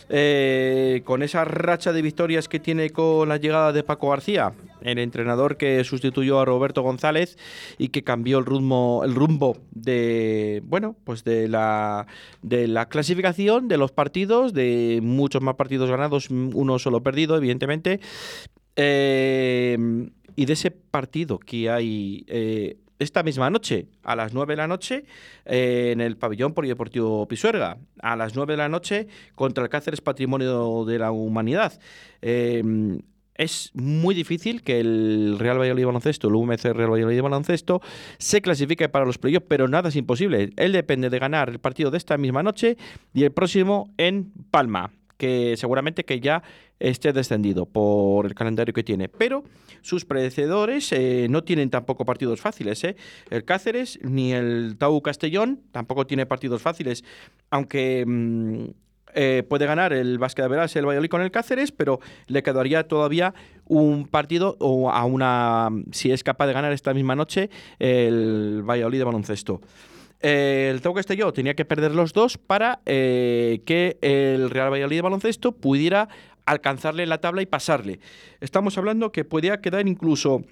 [0.10, 4.99] eh, con esa racha de victorias que tiene con la llegada de Paco García, el
[4.99, 7.38] entrenador que sustituyó a Roberto González
[7.78, 12.08] y que cambió el rumbo, el rumbo de bueno, pues de la
[12.41, 17.99] de la clasificación de los partidos, de muchos más partidos ganados, uno solo perdido, evidentemente.
[18.76, 19.78] Eh,
[20.38, 24.67] y de ese partido que hay eh, esta misma noche, a las 9 de la
[24.67, 25.05] noche,
[25.45, 30.01] eh, en el pabellón polideportivo Pisuerga, a las 9 de la noche, contra el Cáceres
[30.01, 31.79] Patrimonio de la Humanidad.
[32.21, 32.63] Eh,
[33.37, 37.81] es muy difícil que el Real Valladolid Baloncesto, el UMC Real Valladolid Baloncesto,
[38.17, 40.49] se clasifique para los playoffs, pero nada es imposible.
[40.55, 42.77] Él depende de ganar el partido de esta misma noche
[43.13, 46.43] y el próximo en Palma, que seguramente que ya
[46.80, 49.09] esté descendido por el calendario que tiene.
[49.09, 49.43] Pero
[49.82, 52.84] sus predecedores eh, no tienen tampoco partidos fáciles.
[52.84, 52.95] ¿eh?
[53.30, 57.03] El Cáceres ni el Tau Castellón tampoco tiene partidos fáciles,
[57.49, 58.05] aunque...
[58.05, 58.65] mm,
[59.20, 62.88] eh, puede ganar el Básquet de Verás el Valladolid con el Cáceres, pero le quedaría
[62.88, 63.34] todavía
[63.65, 67.49] un partido o a una si es capaz de ganar esta misma noche
[67.80, 69.61] el Valladolid de baloncesto.
[70.22, 74.97] Eh, el Tau Castelló tenía que perder los dos para eh, que el Real Valladolid
[74.97, 76.09] de baloncesto pudiera
[76.45, 77.99] alcanzarle la tabla y pasarle.
[78.39, 80.43] Estamos hablando que podía quedar incluso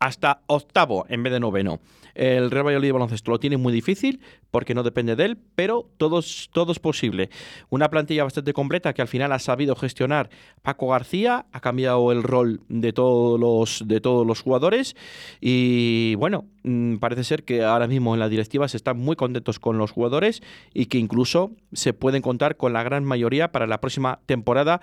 [0.00, 1.80] hasta octavo en vez de noveno.
[2.14, 4.20] El Real Valladolid de baloncesto lo tiene muy difícil
[4.50, 7.30] porque no depende de él, pero todo es, todo es posible.
[7.70, 10.28] Una plantilla bastante completa que al final ha sabido gestionar
[10.62, 14.96] Paco García, ha cambiado el rol de todos los, de todos los jugadores
[15.40, 19.60] y bueno, mm, parece ser que ahora mismo en la directiva se están muy contentos
[19.60, 20.42] con los jugadores
[20.74, 24.80] y que incluso se pueden contar con la gran mayoría para la próxima temporada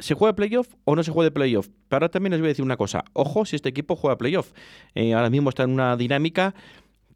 [0.00, 1.68] ¿Se juega playoff o no se juega playoff?
[1.88, 3.04] Pero ahora también les voy a decir una cosa.
[3.14, 4.52] Ojo si este equipo juega playoff.
[4.94, 6.54] Eh, ahora mismo está en una dinámica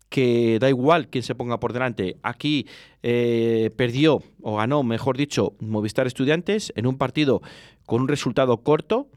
[0.08, 2.16] que da igual quién se ponga por delante.
[2.22, 2.66] Aquí
[3.02, 7.40] eh, perdió, o ganó, mejor dicho, Movistar Estudiantes en un partido
[7.86, 9.08] con un resultado corto,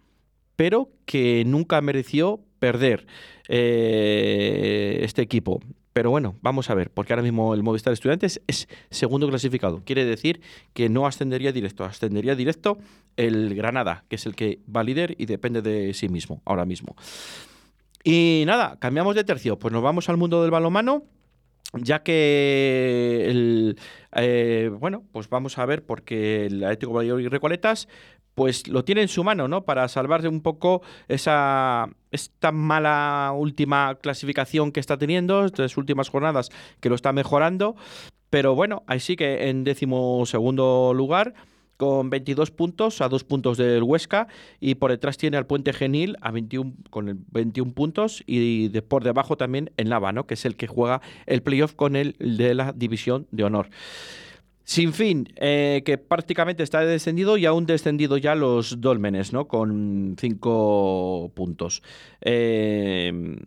[0.55, 3.07] pero que nunca mereció perder
[3.49, 5.59] eh, este equipo.
[5.95, 9.81] Pero bueno, vamos a ver, porque ahora mismo el Movistar Estudiantes es segundo clasificado.
[9.85, 10.41] Quiere decir
[10.73, 12.77] que no ascendería directo, ascendería directo
[13.15, 16.97] el Granada, que es el que va líder y depende de sí mismo ahora mismo.
[18.03, 21.03] Y nada, cambiamos de tercio, pues nos vamos al mundo del balonmano
[21.73, 23.77] ya que el,
[24.15, 27.87] eh, bueno, pues vamos a ver porque el Atlético Valladolid y Recoletas
[28.35, 29.63] pues lo tiene en su mano, ¿no?
[29.63, 36.49] Para salvarse un poco esa esta mala última clasificación que está teniendo, estas últimas jornadas
[36.79, 37.75] que lo está mejorando,
[38.29, 41.33] pero bueno, ahí sí que en décimo segundo lugar
[41.77, 44.27] con 22 puntos a dos puntos del Huesca
[44.59, 48.81] y por detrás tiene al Puente Genil a 21 con el 21 puntos y de,
[48.81, 50.25] por debajo también el Nava, ¿no?
[50.25, 53.69] que es el que juega el playoff con el de la división de honor.
[54.65, 59.47] Sin fin, eh, que prácticamente está descendido y aún descendido ya los Dolmenes, ¿no?
[59.47, 61.83] Con cinco puntos.
[62.21, 63.37] Eh,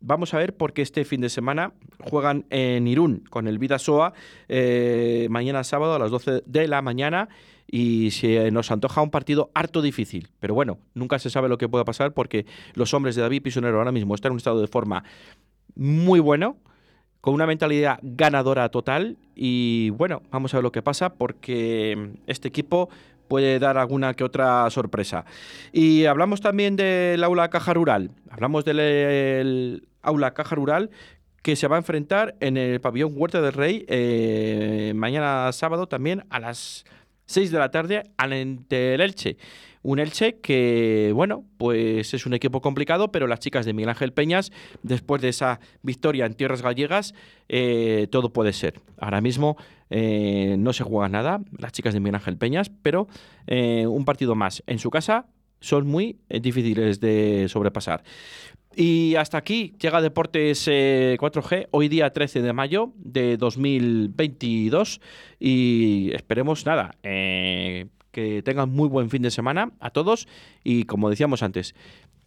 [0.00, 4.14] vamos a ver porque este fin de semana juegan en Irún con el Vidasoa
[4.48, 7.28] eh, mañana sábado a las 12 de la mañana
[7.70, 10.28] y se nos antoja un partido harto difícil.
[10.40, 13.76] Pero bueno, nunca se sabe lo que pueda pasar porque los hombres de David Pisonero
[13.76, 15.04] ahora mismo están en un estado de forma
[15.74, 16.56] muy bueno
[17.22, 22.48] con una mentalidad ganadora total y bueno, vamos a ver lo que pasa porque este
[22.48, 22.90] equipo
[23.28, 25.24] puede dar alguna que otra sorpresa.
[25.72, 30.90] Y hablamos también del aula caja rural, hablamos del el aula caja rural
[31.42, 36.24] que se va a enfrentar en el pabellón Huerta del Rey eh, mañana sábado también
[36.28, 36.84] a las
[37.26, 39.36] 6 de la tarde ante el Elche.
[39.82, 44.12] Un Elche que, bueno, pues es un equipo complicado, pero las chicas de Miguel Ángel
[44.12, 44.52] Peñas,
[44.82, 47.14] después de esa victoria en tierras gallegas,
[47.48, 48.80] eh, todo puede ser.
[48.98, 49.56] Ahora mismo
[49.90, 53.08] eh, no se juega nada, las chicas de Miguel Ángel Peñas, pero
[53.46, 55.26] eh, un partido más en su casa
[55.60, 58.02] son muy difíciles de sobrepasar.
[58.74, 65.00] Y hasta aquí llega Deportes eh, 4G, hoy día 13 de mayo de 2022.
[65.38, 70.26] Y esperemos, nada, eh, que tengan muy buen fin de semana a todos.
[70.64, 71.74] Y como decíamos antes,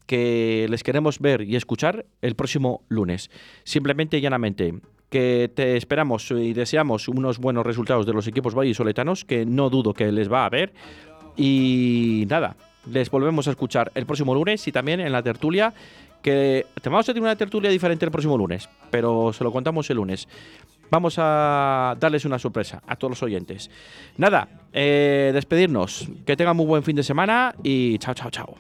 [0.06, 3.32] que les queremos ver y escuchar el próximo lunes.
[3.64, 4.76] Simplemente y llanamente,
[5.10, 9.94] que te esperamos y deseamos unos buenos resultados de los equipos vallisoletanos, que no dudo
[9.94, 10.74] que les va a haber.
[11.38, 12.56] Y nada,
[12.92, 15.74] les volvemos a escuchar el próximo lunes y también en la tertulia,
[16.26, 19.88] que te vamos a tener una tertulia diferente el próximo lunes, pero se lo contamos
[19.92, 20.28] el lunes.
[20.90, 23.70] Vamos a darles una sorpresa a todos los oyentes.
[24.18, 26.08] Nada, eh, despedirnos.
[26.26, 28.56] Que tengan muy buen fin de semana y chao, chao, chao.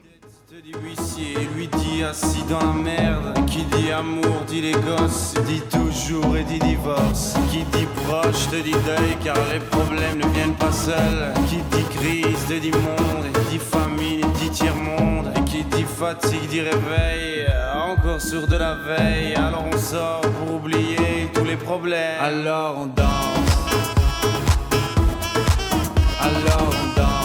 [15.96, 19.34] Fatigue dit réveil, encore sourd de la veille.
[19.36, 22.20] Alors on sort pour oublier tous les problèmes.
[22.22, 23.06] Alors on danse.
[26.20, 27.25] Alors on danse.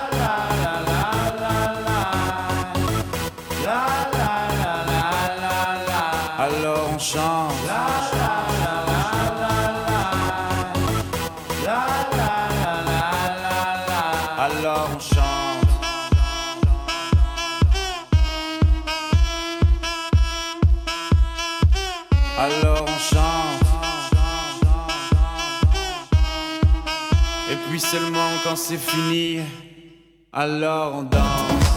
[28.55, 29.41] C'est fini.
[30.33, 31.70] Alors on danse.